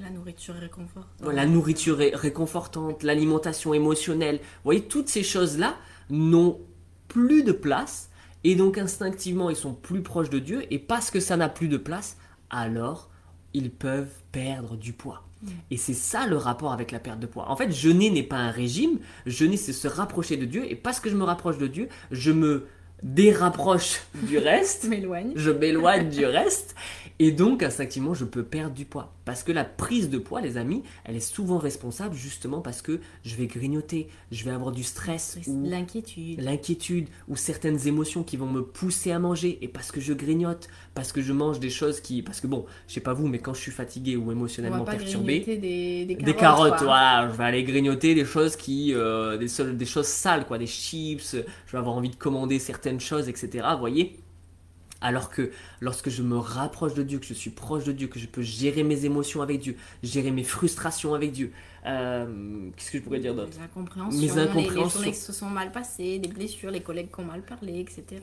la 0.00 0.10
nourriture 0.10 0.54
réconforte. 0.54 1.08
la 1.20 1.44
nourriture 1.46 1.96
ré- 1.98 2.12
réconfortante, 2.14 3.02
l'alimentation 3.02 3.74
émotionnelle, 3.74 4.36
vous 4.36 4.60
voyez, 4.64 4.82
toutes 4.82 5.08
ces 5.08 5.24
choses-là 5.24 5.74
n'ont 6.10 6.60
plus 7.08 7.42
de 7.42 7.52
place 7.52 8.08
et 8.44 8.54
donc 8.54 8.78
instinctivement 8.78 9.50
ils 9.50 9.56
sont 9.56 9.74
plus 9.74 10.02
proches 10.02 10.30
de 10.30 10.38
Dieu 10.38 10.64
et 10.70 10.78
parce 10.78 11.10
que 11.10 11.20
ça 11.20 11.36
n'a 11.36 11.48
plus 11.48 11.68
de 11.68 11.76
place, 11.76 12.16
alors 12.50 13.10
ils 13.54 13.70
peuvent 13.70 14.12
perdre 14.32 14.76
du 14.76 14.92
poids. 14.92 15.24
Et 15.72 15.76
c'est 15.76 15.92
ça 15.92 16.26
le 16.28 16.36
rapport 16.36 16.72
avec 16.72 16.92
la 16.92 17.00
perte 17.00 17.18
de 17.18 17.26
poids. 17.26 17.50
En 17.50 17.56
fait, 17.56 17.72
jeûner 17.72 18.10
n'est 18.10 18.22
pas 18.22 18.36
un 18.36 18.52
régime, 18.52 19.00
jeûner 19.26 19.56
c'est 19.56 19.72
se 19.72 19.88
rapprocher 19.88 20.36
de 20.36 20.44
Dieu 20.44 20.70
et 20.70 20.76
parce 20.76 21.00
que 21.00 21.10
je 21.10 21.16
me 21.16 21.24
rapproche 21.24 21.58
de 21.58 21.66
Dieu, 21.66 21.88
je 22.12 22.30
me 22.30 22.66
dérapproche 23.02 24.02
du 24.14 24.38
reste 24.38 24.84
Je 24.84 24.88
m'éloigne. 24.88 25.32
je 25.34 25.50
m'éloigne 25.50 26.08
du 26.08 26.24
reste 26.24 26.76
et 27.18 27.32
donc 27.32 27.62
instinctivement 27.62 28.14
je 28.14 28.24
peux 28.24 28.42
perdre 28.42 28.74
du 28.74 28.84
poids 28.84 29.12
parce 29.24 29.42
que 29.42 29.52
la 29.52 29.64
prise 29.64 30.10
de 30.10 30.18
poids 30.18 30.40
les 30.40 30.56
amis 30.56 30.82
elle 31.04 31.16
est 31.16 31.20
souvent 31.20 31.58
responsable 31.58 32.14
justement 32.14 32.60
parce 32.60 32.82
que 32.82 33.00
je 33.24 33.36
vais 33.36 33.46
grignoter 33.46 34.08
je 34.30 34.44
vais 34.44 34.50
avoir 34.50 34.72
du 34.72 34.82
stress 34.82 35.38
L'inquiétude. 35.46 36.40
l'inquiétude 36.40 37.08
ou 37.28 37.36
certaines 37.36 37.86
émotions 37.86 38.22
qui 38.22 38.36
vont 38.36 38.46
me 38.50 38.62
pousser 38.62 39.12
à 39.12 39.18
manger 39.18 39.58
et 39.62 39.68
parce 39.68 39.92
que 39.92 40.00
je 40.00 40.12
grignote 40.12 40.68
parce 40.94 41.12
que 41.12 41.22
je 41.22 41.32
mange 41.32 41.60
des 41.60 41.70
choses 41.70 42.00
qui 42.00 42.22
parce 42.22 42.40
que 42.40 42.46
bon 42.46 42.66
je 42.88 42.94
sais 42.94 43.00
pas 43.00 43.12
vous 43.14 43.26
mais 43.28 43.38
quand 43.38 43.54
je 43.54 43.60
suis 43.60 43.72
fatigué 43.72 44.16
ou 44.16 44.28
On 44.28 44.32
émotionnellement 44.32 44.84
perturbé 44.84 45.40
des, 45.40 46.04
des 46.06 46.16
carottes. 46.16 46.24
des 46.24 46.34
carottes, 46.34 46.76
quoi. 46.78 46.86
voilà, 46.86 47.28
je 47.30 47.36
vais 47.36 47.44
aller 47.44 47.64
grignoter 47.64 48.14
des 48.14 48.24
choses 48.24 48.56
qui, 48.56 48.92
euh, 48.94 49.36
des, 49.36 49.46
des 49.74 49.84
choses 49.86 50.06
sales, 50.06 50.46
quoi, 50.46 50.58
des 50.58 50.66
chips, 50.66 51.36
je 51.66 51.72
vais 51.72 51.78
avoir 51.78 51.96
envie 51.96 52.10
de 52.10 52.16
commander 52.16 52.58
certaines 52.58 53.00
choses, 53.00 53.28
etc. 53.28 53.66
Vous 53.72 53.78
voyez 53.78 54.21
alors 55.02 55.28
que 55.30 55.50
lorsque 55.80 56.08
je 56.10 56.22
me 56.22 56.36
rapproche 56.38 56.94
de 56.94 57.02
Dieu, 57.02 57.18
que 57.18 57.26
je 57.26 57.34
suis 57.34 57.50
proche 57.50 57.84
de 57.84 57.92
Dieu, 57.92 58.06
que 58.08 58.18
je 58.18 58.26
peux 58.26 58.42
gérer 58.42 58.82
mes 58.84 59.04
émotions 59.04 59.42
avec 59.42 59.60
Dieu, 59.60 59.76
gérer 60.02 60.30
mes 60.30 60.44
frustrations 60.44 61.14
avec 61.14 61.32
Dieu, 61.32 61.52
euh, 61.86 62.70
qu'est-ce 62.76 62.90
que 62.92 62.98
je 62.98 63.02
pourrais 63.02 63.18
dire 63.20 63.34
d'autre? 63.34 63.50
Les 63.58 63.64
incompréhensions, 63.64 64.20
Mes 64.20 64.26
les- 64.28 64.32
Les, 64.34 64.38
incompréhensions. 64.38 64.88
journées 65.00 65.12
qui 65.12 65.18
se 65.18 65.32
sont 65.32 65.50
mal 65.50 65.72
passées, 65.72 66.18
des 66.18 66.28
blessures, 66.28 66.70
les 66.70 66.80
collègues 66.80 67.08
qui 67.12 67.20
ont 67.20 67.24
mal 67.24 67.42
parlé, 67.42 67.80
etc. 67.80 68.22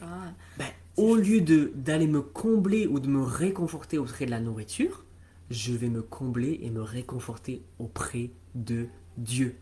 Ben, 0.57 0.65
Au 0.97 1.15
lieu 1.15 1.41
de 1.41 1.71
d'aller 1.75 2.07
me 2.07 2.21
combler 2.21 2.87
ou 2.87 2.99
de 2.99 3.07
me 3.07 3.21
réconforter 3.21 3.97
auprès 3.97 4.25
de 4.25 4.31
la 4.31 4.39
nourriture, 4.39 5.05
je 5.49 5.73
vais 5.73 5.89
me 5.89 6.01
combler 6.01 6.59
et 6.63 6.69
me 6.69 6.81
réconforter 6.81 7.61
auprès 7.79 8.31
de 8.55 8.87
Dieu. 9.17 9.55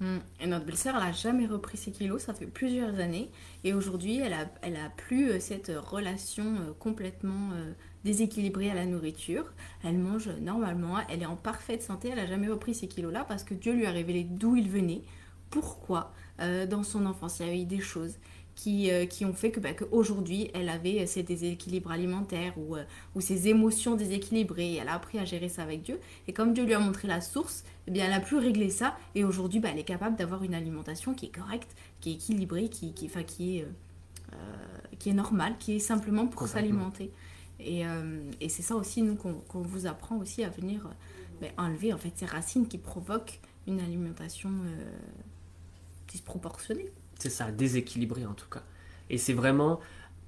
Mm. 0.00 0.18
Et 0.40 0.46
notre 0.46 0.64
belle-sœur, 0.64 0.96
elle 0.96 1.08
a 1.08 1.12
jamais 1.12 1.46
repris 1.46 1.76
ses 1.76 1.92
kilos, 1.92 2.22
ça 2.22 2.34
fait 2.34 2.46
plusieurs 2.46 2.98
années. 3.00 3.30
Et 3.64 3.74
aujourd'hui, 3.74 4.18
elle 4.18 4.32
a, 4.32 4.46
elle 4.62 4.76
a 4.76 4.88
plus 4.96 5.30
euh, 5.30 5.40
cette 5.40 5.70
relation 5.70 6.44
euh, 6.44 6.72
complètement 6.78 7.50
euh, 7.52 7.72
déséquilibrée 8.04 8.70
à 8.70 8.74
la 8.74 8.86
nourriture. 8.86 9.52
Elle 9.84 9.98
mange 9.98 10.28
normalement, 10.40 10.96
elle 11.08 11.22
est 11.22 11.26
en 11.26 11.36
parfaite 11.36 11.82
santé, 11.82 12.08
elle 12.12 12.18
a 12.18 12.26
jamais 12.26 12.48
repris 12.48 12.74
ces 12.74 12.88
kilos-là 12.88 13.24
parce 13.24 13.44
que 13.44 13.54
Dieu 13.54 13.74
lui 13.74 13.86
a 13.86 13.90
révélé 13.90 14.24
d'où 14.24 14.56
il 14.56 14.68
venait, 14.68 15.02
pourquoi 15.50 16.12
dans 16.70 16.84
son 16.84 17.04
enfance 17.04 17.38
il 17.38 17.46
y 17.46 17.48
avait 17.50 17.60
eu 17.60 17.66
des 17.66 17.80
choses 17.80 18.14
qui, 18.60 18.90
euh, 18.90 19.06
qui 19.06 19.24
ont 19.24 19.32
fait 19.32 19.50
que 19.50 19.58
bah, 19.58 19.72
qu'aujourd'hui 19.72 20.50
elle 20.52 20.68
avait 20.68 21.00
euh, 21.00 21.06
ces 21.06 21.22
déséquilibres 21.22 21.90
alimentaires 21.90 22.52
ou, 22.58 22.76
euh, 22.76 22.84
ou 23.14 23.22
ces 23.22 23.48
émotions 23.48 23.94
déséquilibrées. 23.96 24.72
Et 24.72 24.76
elle 24.76 24.88
a 24.88 24.94
appris 24.94 25.18
à 25.18 25.24
gérer 25.24 25.48
ça 25.48 25.62
avec 25.62 25.82
Dieu. 25.82 25.98
Et 26.28 26.34
comme 26.34 26.52
Dieu 26.52 26.64
lui 26.64 26.74
a 26.74 26.78
montré 26.78 27.08
la 27.08 27.22
source, 27.22 27.64
eh 27.86 27.90
bien, 27.90 28.04
elle 28.06 28.12
a 28.12 28.20
pu 28.20 28.36
régler 28.36 28.68
ça. 28.68 28.98
Et 29.14 29.24
aujourd'hui, 29.24 29.60
bah, 29.60 29.70
elle 29.72 29.78
est 29.78 29.84
capable 29.84 30.16
d'avoir 30.16 30.44
une 30.44 30.52
alimentation 30.52 31.14
qui 31.14 31.26
est 31.26 31.34
correcte, 31.34 31.74
qui 32.00 32.10
est 32.10 32.14
équilibrée, 32.14 32.68
qui, 32.68 32.92
qui, 32.92 33.06
enfin, 33.06 33.22
qui, 33.22 33.58
est, 33.58 33.62
euh, 33.62 34.36
qui 34.98 35.08
est 35.08 35.14
normale, 35.14 35.56
qui 35.58 35.76
est 35.76 35.78
simplement 35.78 36.26
pour 36.26 36.46
s'alimenter. 36.46 37.10
Et, 37.58 37.86
euh, 37.86 38.20
et 38.40 38.50
c'est 38.50 38.62
ça 38.62 38.74
aussi, 38.74 39.00
nous, 39.02 39.14
qu'on 39.16 39.62
vous 39.62 39.86
apprend 39.86 40.18
aussi 40.18 40.44
à 40.44 40.50
venir 40.50 40.86
euh, 40.86 40.90
ben, 41.40 41.50
enlever 41.56 41.92
en 41.92 41.98
fait, 41.98 42.12
ces 42.14 42.26
racines 42.26 42.68
qui 42.68 42.78
provoquent 42.78 43.40
une 43.66 43.80
alimentation 43.80 44.50
euh, 44.50 44.90
disproportionnée. 46.08 46.90
C'est 47.20 47.30
ça, 47.30 47.52
déséquilibré 47.52 48.26
en 48.26 48.34
tout 48.34 48.48
cas. 48.50 48.64
Et 49.10 49.18
c'est 49.18 49.34
vraiment 49.34 49.80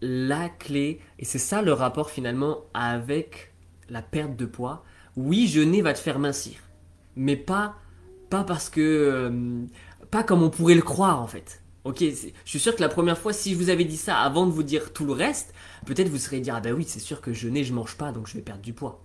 la 0.02 0.48
clé, 0.50 1.00
et 1.18 1.24
c'est 1.24 1.38
ça 1.38 1.62
le 1.62 1.72
rapport 1.72 2.10
finalement 2.10 2.64
avec 2.74 3.54
la 3.90 4.02
perte 4.02 4.36
de 4.36 4.46
poids. 4.46 4.84
Oui, 5.16 5.48
jeûner 5.48 5.82
va 5.82 5.94
te 5.94 5.98
faire 6.00 6.18
mincir, 6.20 6.58
mais 7.16 7.36
pas, 7.36 7.76
pas 8.30 8.44
parce 8.44 8.70
que. 8.70 8.80
euh, 8.80 9.66
pas 10.10 10.24
comme 10.24 10.42
on 10.42 10.50
pourrait 10.50 10.74
le 10.76 10.82
croire 10.82 11.22
en 11.22 11.26
fait. 11.26 11.62
Ok, 11.84 12.00
je 12.00 12.30
suis 12.44 12.60
sûr 12.60 12.76
que 12.76 12.82
la 12.82 12.88
première 12.90 13.18
fois, 13.18 13.32
si 13.32 13.52
je 13.52 13.58
vous 13.58 13.70
avais 13.70 13.84
dit 13.84 13.96
ça 13.96 14.18
avant 14.20 14.46
de 14.46 14.52
vous 14.52 14.62
dire 14.62 14.92
tout 14.92 15.06
le 15.06 15.12
reste, 15.12 15.54
peut-être 15.86 16.08
vous 16.08 16.18
seriez 16.18 16.40
dire 16.40 16.54
Ah 16.56 16.60
ben 16.60 16.74
oui, 16.74 16.84
c'est 16.86 17.00
sûr 17.00 17.20
que 17.22 17.32
jeûner, 17.32 17.64
je 17.64 17.72
mange 17.74 17.96
pas, 17.96 18.12
donc 18.12 18.28
je 18.28 18.34
vais 18.34 18.42
perdre 18.42 18.62
du 18.62 18.74
poids. 18.74 19.02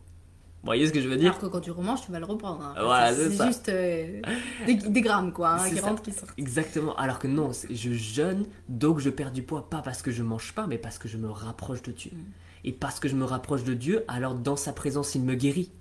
Vous 0.67 0.71
voyez 0.71 0.85
ce 0.87 0.91
que 0.91 0.99
je 0.99 1.07
veux 1.07 1.15
dire 1.15 1.29
Alors 1.29 1.39
que 1.39 1.45
quand 1.45 1.61
tu 1.61 1.71
remanges, 1.71 2.01
tu 2.05 2.11
vas 2.11 2.19
le 2.19 2.25
reprendre. 2.25 2.61
hein. 2.61 2.73
Voilà, 2.83 3.15
c'est 3.15 3.45
juste 3.45 3.69
euh, 3.69 4.19
des, 4.65 4.73
des 4.75 5.01
grammes, 5.01 5.31
quoi, 5.31 5.51
hein, 5.51 5.69
qui 5.69 5.77
ça. 5.77 5.87
rentrent, 5.87 6.01
qui 6.03 6.11
sortent. 6.11 6.33
Exactement. 6.37 6.93
Alors 6.97 7.19
que 7.19 7.27
non, 7.27 7.51
je 7.69 7.93
jeûne, 7.93 8.45
donc 8.67 8.99
je 8.99 9.09
perds 9.09 9.31
du 9.31 9.43
poids, 9.43 9.69
pas 9.69 9.81
parce 9.81 10.01
que 10.01 10.11
je 10.11 10.23
mange 10.23 10.51
pas, 10.53 10.67
mais 10.67 10.77
parce 10.77 10.97
que 10.97 11.07
je 11.07 11.15
me 11.15 11.29
rapproche 11.29 11.81
de 11.83 11.93
Dieu. 11.93 12.11
Mm. 12.13 12.19
Et 12.65 12.73
parce 12.73 12.99
que 12.99 13.07
je 13.07 13.15
me 13.15 13.23
rapproche 13.23 13.63
de 13.63 13.73
Dieu, 13.73 14.03
alors 14.09 14.35
dans 14.35 14.57
sa 14.57 14.73
présence, 14.73 15.15
il 15.15 15.21
me 15.21 15.35
guérit. 15.35 15.71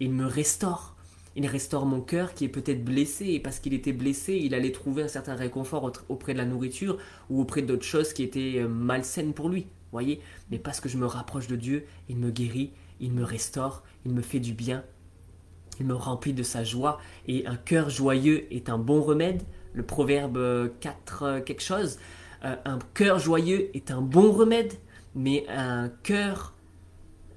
Il 0.00 0.12
me 0.12 0.24
restaure. 0.24 0.96
Il 1.36 1.46
restaure 1.46 1.84
mon 1.84 2.00
cœur 2.00 2.32
qui 2.32 2.46
est 2.46 2.48
peut-être 2.48 2.82
blessé, 2.84 3.26
et 3.26 3.40
parce 3.40 3.58
qu'il 3.58 3.74
était 3.74 3.92
blessé, 3.92 4.34
il 4.42 4.54
allait 4.54 4.72
trouver 4.72 5.02
un 5.02 5.08
certain 5.08 5.34
réconfort 5.34 5.92
auprès 6.08 6.32
de 6.32 6.38
la 6.38 6.46
nourriture 6.46 6.96
ou 7.28 7.42
auprès 7.42 7.60
d'autres 7.60 7.84
choses 7.84 8.14
qui 8.14 8.22
étaient 8.22 8.54
euh, 8.60 8.68
malsaines 8.68 9.34
pour 9.34 9.50
lui. 9.50 9.66
Voyez 9.92 10.20
Mais 10.50 10.58
parce 10.58 10.80
que 10.80 10.88
je 10.88 10.96
me 10.96 11.04
rapproche 11.04 11.48
de 11.48 11.56
Dieu, 11.56 11.84
il 12.08 12.16
me 12.16 12.30
guérit, 12.30 12.70
il 13.00 13.12
me 13.12 13.24
restaure, 13.24 13.82
il 14.04 14.12
me 14.12 14.22
fait 14.22 14.40
du 14.40 14.52
bien, 14.52 14.84
il 15.80 15.86
me 15.86 15.94
remplit 15.94 16.32
de 16.32 16.42
sa 16.42 16.64
joie. 16.64 17.00
Et 17.26 17.46
un 17.46 17.56
cœur 17.56 17.90
joyeux 17.90 18.46
est 18.52 18.68
un 18.68 18.78
bon 18.78 19.02
remède. 19.02 19.42
Le 19.74 19.82
proverbe 19.82 20.36
euh, 20.36 20.68
4 20.80 21.22
euh, 21.22 21.40
quelque 21.40 21.62
chose. 21.62 21.98
Euh, 22.44 22.56
un 22.64 22.78
cœur 22.94 23.18
joyeux 23.18 23.70
est 23.74 23.90
un 23.90 24.00
bon 24.00 24.32
remède, 24.32 24.72
mais 25.14 25.46
un 25.48 25.90
cœur 26.02 26.54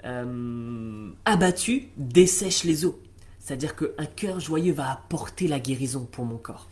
euh, 0.05 1.09
abattu 1.25 1.89
dessèche 1.97 2.63
les 2.63 2.85
eaux. 2.85 2.99
C'est-à-dire 3.39 3.75
qu'un 3.75 4.05
cœur 4.15 4.39
joyeux 4.39 4.73
va 4.73 4.91
apporter 4.91 5.47
la 5.47 5.59
guérison 5.59 6.07
pour 6.11 6.25
mon 6.25 6.37
corps. 6.37 6.67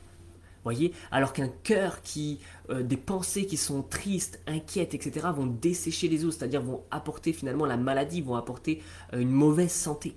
Voyez 0.63 0.93
Alors 1.11 1.33
qu'un 1.33 1.49
cœur 1.63 2.01
qui. 2.01 2.39
euh, 2.69 2.83
des 2.83 2.97
pensées 2.97 3.45
qui 3.45 3.57
sont 3.57 3.81
tristes, 3.81 4.39
inquiètes, 4.47 4.93
etc., 4.93 5.27
vont 5.35 5.45
dessécher 5.45 6.07
les 6.07 6.25
os, 6.25 6.35
c'est-à-dire 6.37 6.61
vont 6.61 6.83
apporter 6.91 7.33
finalement 7.33 7.65
la 7.65 7.77
maladie, 7.77 8.21
vont 8.21 8.35
apporter 8.35 8.81
euh, 9.13 9.19
une 9.19 9.31
mauvaise 9.31 9.71
santé. 9.71 10.15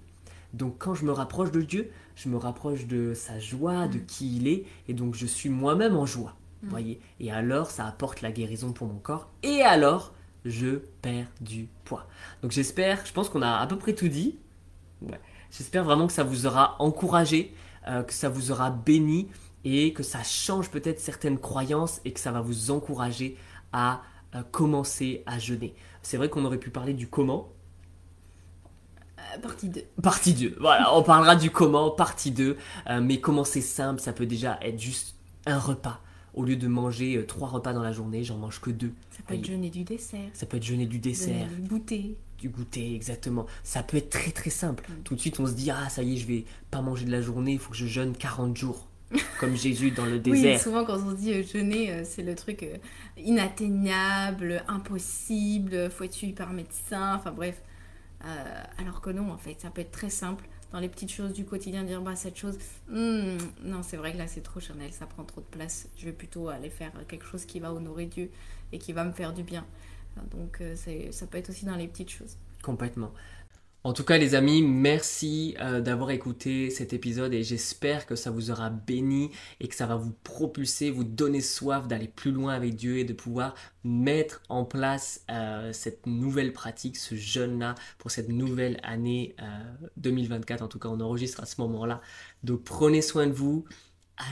Donc 0.52 0.76
quand 0.78 0.94
je 0.94 1.04
me 1.04 1.12
rapproche 1.12 1.50
de 1.50 1.61
Dieu, 1.62 1.90
je 2.14 2.28
me 2.28 2.37
rapproche 2.37 2.87
de 2.87 3.14
sa 3.14 3.38
joie, 3.38 3.88
de 3.88 3.98
qui 3.98 4.37
il 4.37 4.48
est, 4.48 4.64
et 4.88 4.94
donc 4.94 5.14
je 5.14 5.26
suis 5.26 5.48
moi-même 5.48 5.96
en 5.96 6.06
joie. 6.06 6.35
Voyez 6.62 7.00
Et 7.20 7.30
alors 7.30 7.70
ça 7.70 7.87
apporte 7.87 8.22
la 8.22 8.32
guérison 8.32 8.72
pour 8.72 8.88
mon 8.88 8.98
corps, 8.98 9.28
et 9.42 9.62
alors 9.62 10.14
je 10.44 10.78
perds 11.02 11.28
du 11.40 11.68
poids. 11.85 12.06
Donc 12.42 12.52
j'espère, 12.52 13.04
je 13.04 13.12
pense 13.12 13.28
qu'on 13.28 13.42
a 13.42 13.56
à 13.56 13.66
peu 13.66 13.76
près 13.76 13.94
tout 13.94 14.09
dit. 14.09 14.38
Ouais. 15.02 15.20
J'espère 15.50 15.85
vraiment 15.85 16.06
que 16.06 16.12
ça 16.12 16.24
vous 16.24 16.46
aura 16.46 16.76
encouragé, 16.80 17.54
euh, 17.88 18.02
que 18.02 18.12
ça 18.12 18.28
vous 18.28 18.50
aura 18.50 18.70
béni 18.70 19.28
et 19.68 19.92
que 19.92 20.05
ça 20.05 20.22
change 20.22 20.70
peut-être 20.70 21.00
certaines 21.00 21.38
croyances 21.38 22.00
et 22.05 22.12
que 22.12 22.20
ça 22.20 22.31
va 22.31 22.40
vous 22.40 22.70
encourager 22.70 23.37
à 23.72 24.00
euh, 24.37 24.42
commencer 24.52 25.24
à 25.26 25.40
jeûner. 25.40 25.74
C'est 26.02 26.16
vrai 26.16 26.29
qu'on 26.29 26.44
aurait 26.44 26.59
pu 26.59 26.70
parler 26.70 26.94
du 26.94 27.09
comment. 27.09 27.52
partie 29.42 29.68
2. 29.68 29.83
Partie 30.00 30.35
2, 30.35 30.57
voilà, 30.61 30.94
on 30.96 31.02
parlera 31.02 31.35
du 31.35 31.50
comment, 31.50 31.90
partie 31.90 32.31
2. 32.31 32.57
Euh, 32.88 33.00
mais 33.00 33.20
comment 33.20 33.42
c'est 33.42 33.61
simple, 33.61 34.00
ça 34.00 34.12
peut 34.12 34.24
déjà 34.24 34.57
être 34.62 34.79
juste 34.79 35.16
un 35.46 35.59
repas. 35.59 36.00
Au 36.33 36.44
lieu 36.44 36.55
de 36.55 36.68
manger 36.68 37.16
euh, 37.16 37.26
trois 37.26 37.48
repas 37.48 37.72
dans 37.72 37.83
la 37.83 37.92
journée, 37.92 38.22
j'en 38.22 38.37
mange 38.37 38.61
que 38.61 38.70
deux. 38.70 38.92
Ça 39.11 39.24
peut 39.26 39.35
être 39.35 39.46
jeûner 39.46 39.70
du 39.70 39.83
dessert. 39.83 40.31
Ça 40.33 40.46
peut 40.46 40.59
être 40.59 40.62
jeûner 40.62 40.87
du 40.87 41.00
dessert. 41.00 41.48
Du 41.48 41.66
goûter. 41.66 42.16
Du 42.38 42.50
goûter, 42.50 42.94
exactement. 42.94 43.46
Ça 43.64 43.83
peut 43.83 43.96
être 43.96 44.11
très 44.11 44.31
très 44.31 44.50
simple. 44.50 44.85
Mm. 44.88 45.02
Tout 45.02 45.16
de 45.16 45.20
suite, 45.20 45.40
on 45.40 45.46
se 45.46 45.55
dit, 45.55 45.72
ah 45.72 45.88
ça 45.88 46.05
y 46.05 46.14
est, 46.14 46.16
je 46.18 46.26
vais 46.26 46.44
pas 46.70 46.83
manger 46.83 47.05
de 47.05 47.11
la 47.11 47.20
journée, 47.22 47.55
il 47.55 47.59
faut 47.59 47.70
que 47.72 47.76
je 47.76 47.87
jeûne 47.87 48.14
40 48.16 48.57
jours. 48.57 48.87
Comme 49.38 49.57
Jésus 49.57 49.90
dans 49.92 50.07
le 50.07 50.19
Oui, 50.29 50.42
désert. 50.42 50.61
souvent 50.61 50.85
quand 50.85 50.99
on 50.99 51.11
se 51.11 51.16
dit 51.16 51.33
euh, 51.33 51.42
jeûner, 51.42 51.92
euh, 51.92 52.03
c'est 52.05 52.23
le 52.23 52.35
truc 52.35 52.62
euh, 52.62 52.77
inatteignable, 53.16 54.64
impossible, 54.69 55.90
faut 55.90 56.05
être 56.05 56.12
suivi 56.12 56.33
par 56.33 56.53
médecin, 56.53 57.14
enfin 57.14 57.33
bref. 57.33 57.62
Alors 58.79 59.01
que 59.01 59.11
non, 59.11 59.31
en 59.31 59.37
fait, 59.38 59.61
ça 59.61 59.71
peut 59.71 59.83
être 59.83 59.92
très 59.92 60.11
simple 60.11 60.49
dans 60.73 60.81
les 60.81 60.88
petites 60.88 61.12
choses 61.12 61.33
du 61.33 61.45
quotidien, 61.45 61.85
dire 61.85 62.01
bah 62.03 62.16
cette 62.16 62.37
chose, 62.37 62.59
hmm, 62.90 63.37
non, 63.62 63.83
c'est 63.85 63.97
vrai 63.97 64.12
que 64.12 64.19
là 64.19 64.27
c'est 64.27 64.40
trop 64.42 64.59
charnel, 64.59 64.92
ça 64.92 65.07
prend 65.07 65.23
trop 65.25 65.40
de 65.40 65.47
place. 65.47 65.88
Je 65.97 66.07
vais 66.07 66.12
plutôt 66.12 66.49
aller 66.49 66.71
faire 66.71 66.90
quelque 67.07 67.25
chose 67.25 67.45
qui 67.45 67.61
va 67.61 67.73
honorer 67.73 68.07
Dieu 68.07 68.31
et 68.73 68.79
qui 68.79 68.92
va 68.92 69.05
me 69.05 69.12
faire 69.12 69.33
du 69.33 69.45
bien. 69.45 69.64
Donc 70.33 70.61
c'est- 70.75 71.12
ça 71.12 71.27
peut 71.27 71.38
être 71.38 71.51
aussi 71.51 71.66
dans 71.66 71.77
les 71.77 71.87
petites 71.87 72.11
choses. 72.11 72.37
Complètement. 72.62 73.12
En 73.87 73.92
tout 73.92 74.03
cas, 74.03 74.18
les 74.18 74.35
amis, 74.35 74.62
merci 74.62 75.55
euh, 75.61 75.81
d'avoir 75.81 76.11
écouté 76.11 76.70
cet 76.70 76.92
épisode 76.92 77.33
et 77.33 77.44
j'espère 77.44 78.05
que 78.05 78.16
ça 78.16 78.33
vous 78.33 78.51
aura 78.51 78.68
béni 78.68 79.31
et 79.61 79.68
que 79.68 79.77
ça 79.77 79.87
va 79.87 79.94
vous 79.94 80.11
propulser, 80.25 80.90
vous 80.90 81.05
donner 81.05 81.40
soif 81.40 81.87
d'aller 81.87 82.09
plus 82.09 82.33
loin 82.33 82.53
avec 82.53 82.75
Dieu 82.75 82.99
et 82.99 83.05
de 83.05 83.12
pouvoir 83.12 83.55
mettre 83.85 84.42
en 84.49 84.64
place 84.64 85.25
euh, 85.31 85.72
cette 85.72 86.05
nouvelle 86.07 86.53
pratique, 86.53 86.96
ce 86.96 87.14
jeûne-là, 87.14 87.77
pour 87.99 88.11
cette 88.11 88.29
nouvelle 88.29 88.81
année 88.83 89.37
euh, 89.40 89.88
2024. 89.99 90.62
En 90.62 90.68
tout 90.68 90.81
cas, 90.81 90.88
on 90.88 90.99
enregistre 90.99 91.40
à 91.40 91.46
ce 91.46 91.61
moment-là. 91.61 92.01
Donc, 92.42 92.64
prenez 92.64 93.03
soin 93.03 93.29
de 93.29 93.33
vous, 93.33 93.66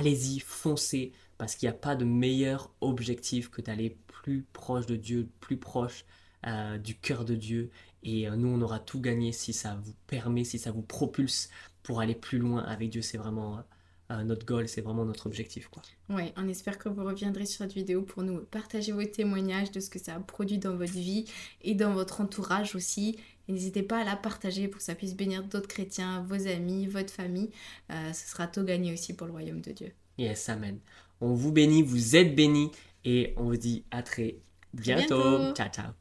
allez-y, 0.01 0.41
foncez, 0.41 1.13
parce 1.39 1.55
qu'il 1.55 1.69
n'y 1.69 1.75
a 1.77 1.79
pas 1.79 1.95
de 1.95 2.05
meilleur 2.05 2.73
objectif 2.81 3.51
que 3.51 3.63
d'aller 3.63 3.99
plus 4.09 4.45
proche 4.53 4.87
de 4.87 4.97
Dieu, 4.97 5.29
plus 5.39 5.59
proche 5.59 6.05
euh, 6.47 6.77
du 6.77 6.95
cœur 6.95 7.25
de 7.25 7.35
Dieu. 7.35 7.71
Et 8.05 8.29
euh, 8.29 8.37
nous, 8.37 8.49
on 8.49 8.61
aura 8.61 8.79
tout 8.79 9.01
gagné 9.01 9.33
si 9.33 9.53
ça 9.53 9.79
vous 9.83 9.95
permet, 10.07 10.45
si 10.45 10.59
ça 10.59 10.71
vous 10.71 10.83
propulse 10.83 11.51
pour 11.83 12.01
aller 12.01 12.15
plus 12.15 12.39
loin 12.39 12.63
avec 12.63 12.91
Dieu. 12.91 13.03
C'est 13.03 13.19
vraiment 13.19 13.65
euh, 14.11 14.23
notre 14.23 14.45
goal, 14.45 14.69
c'est 14.69 14.83
vraiment 14.83 15.05
notre 15.05 15.27
objectif. 15.27 15.69
Quoi. 15.69 15.83
Ouais, 16.11 16.33
on 16.37 16.47
espère 16.49 16.79
que 16.79 16.91
vous 16.91 17.05
reviendrez 17.05 17.47
sur 17.47 17.59
cette 17.59 17.73
vidéo 17.73 18.03
pour 18.03 18.23
nous 18.23 18.41
partager 18.41 18.93
vos 18.93 19.05
témoignages 19.05 19.71
de 19.71 19.81
ce 19.81 19.89
que 19.89 19.99
ça 19.99 20.15
a 20.15 20.21
produit 20.21 20.59
dans 20.59 20.77
votre 20.77 20.93
vie 20.93 21.25
et 21.63 21.75
dans 21.75 21.95
votre 21.95 22.21
entourage 22.21 22.75
aussi. 22.75 23.19
Et 23.49 23.53
n'hésitez 23.53 23.83
pas 23.83 24.01
à 24.01 24.05
la 24.05 24.17
partager 24.17 24.69
pour 24.69 24.79
que 24.79 24.85
ça 24.85 24.95
puisse 24.95 25.15
bénir 25.15 25.43
d'autres 25.45 25.69
chrétiens, 25.69 26.25
vos 26.29 26.47
amis, 26.47 26.87
votre 26.87 27.13
famille. 27.13 27.51
Euh, 27.91 28.13
ce 28.13 28.29
sera 28.29 28.47
tout 28.47 28.65
gagné 28.65 28.93
aussi 28.93 29.15
pour 29.15 29.27
le 29.27 29.33
royaume 29.33 29.63
de 29.63 29.73
Dieu. 29.73 29.93
Yes, 30.19 30.49
Amen. 30.49 30.79
On 31.21 31.33
vous 31.33 31.53
bénit, 31.53 31.83
vous 31.83 32.17
êtes 32.17 32.35
bénis 32.35 32.71
et 33.05 33.33
on 33.37 33.45
vous 33.45 33.57
dit 33.57 33.85
à 33.91 34.03
très 34.03 34.37
bientôt. 34.75 35.39
bientôt. 35.39 35.55
Ciao, 35.55 35.69
ciao. 35.71 35.93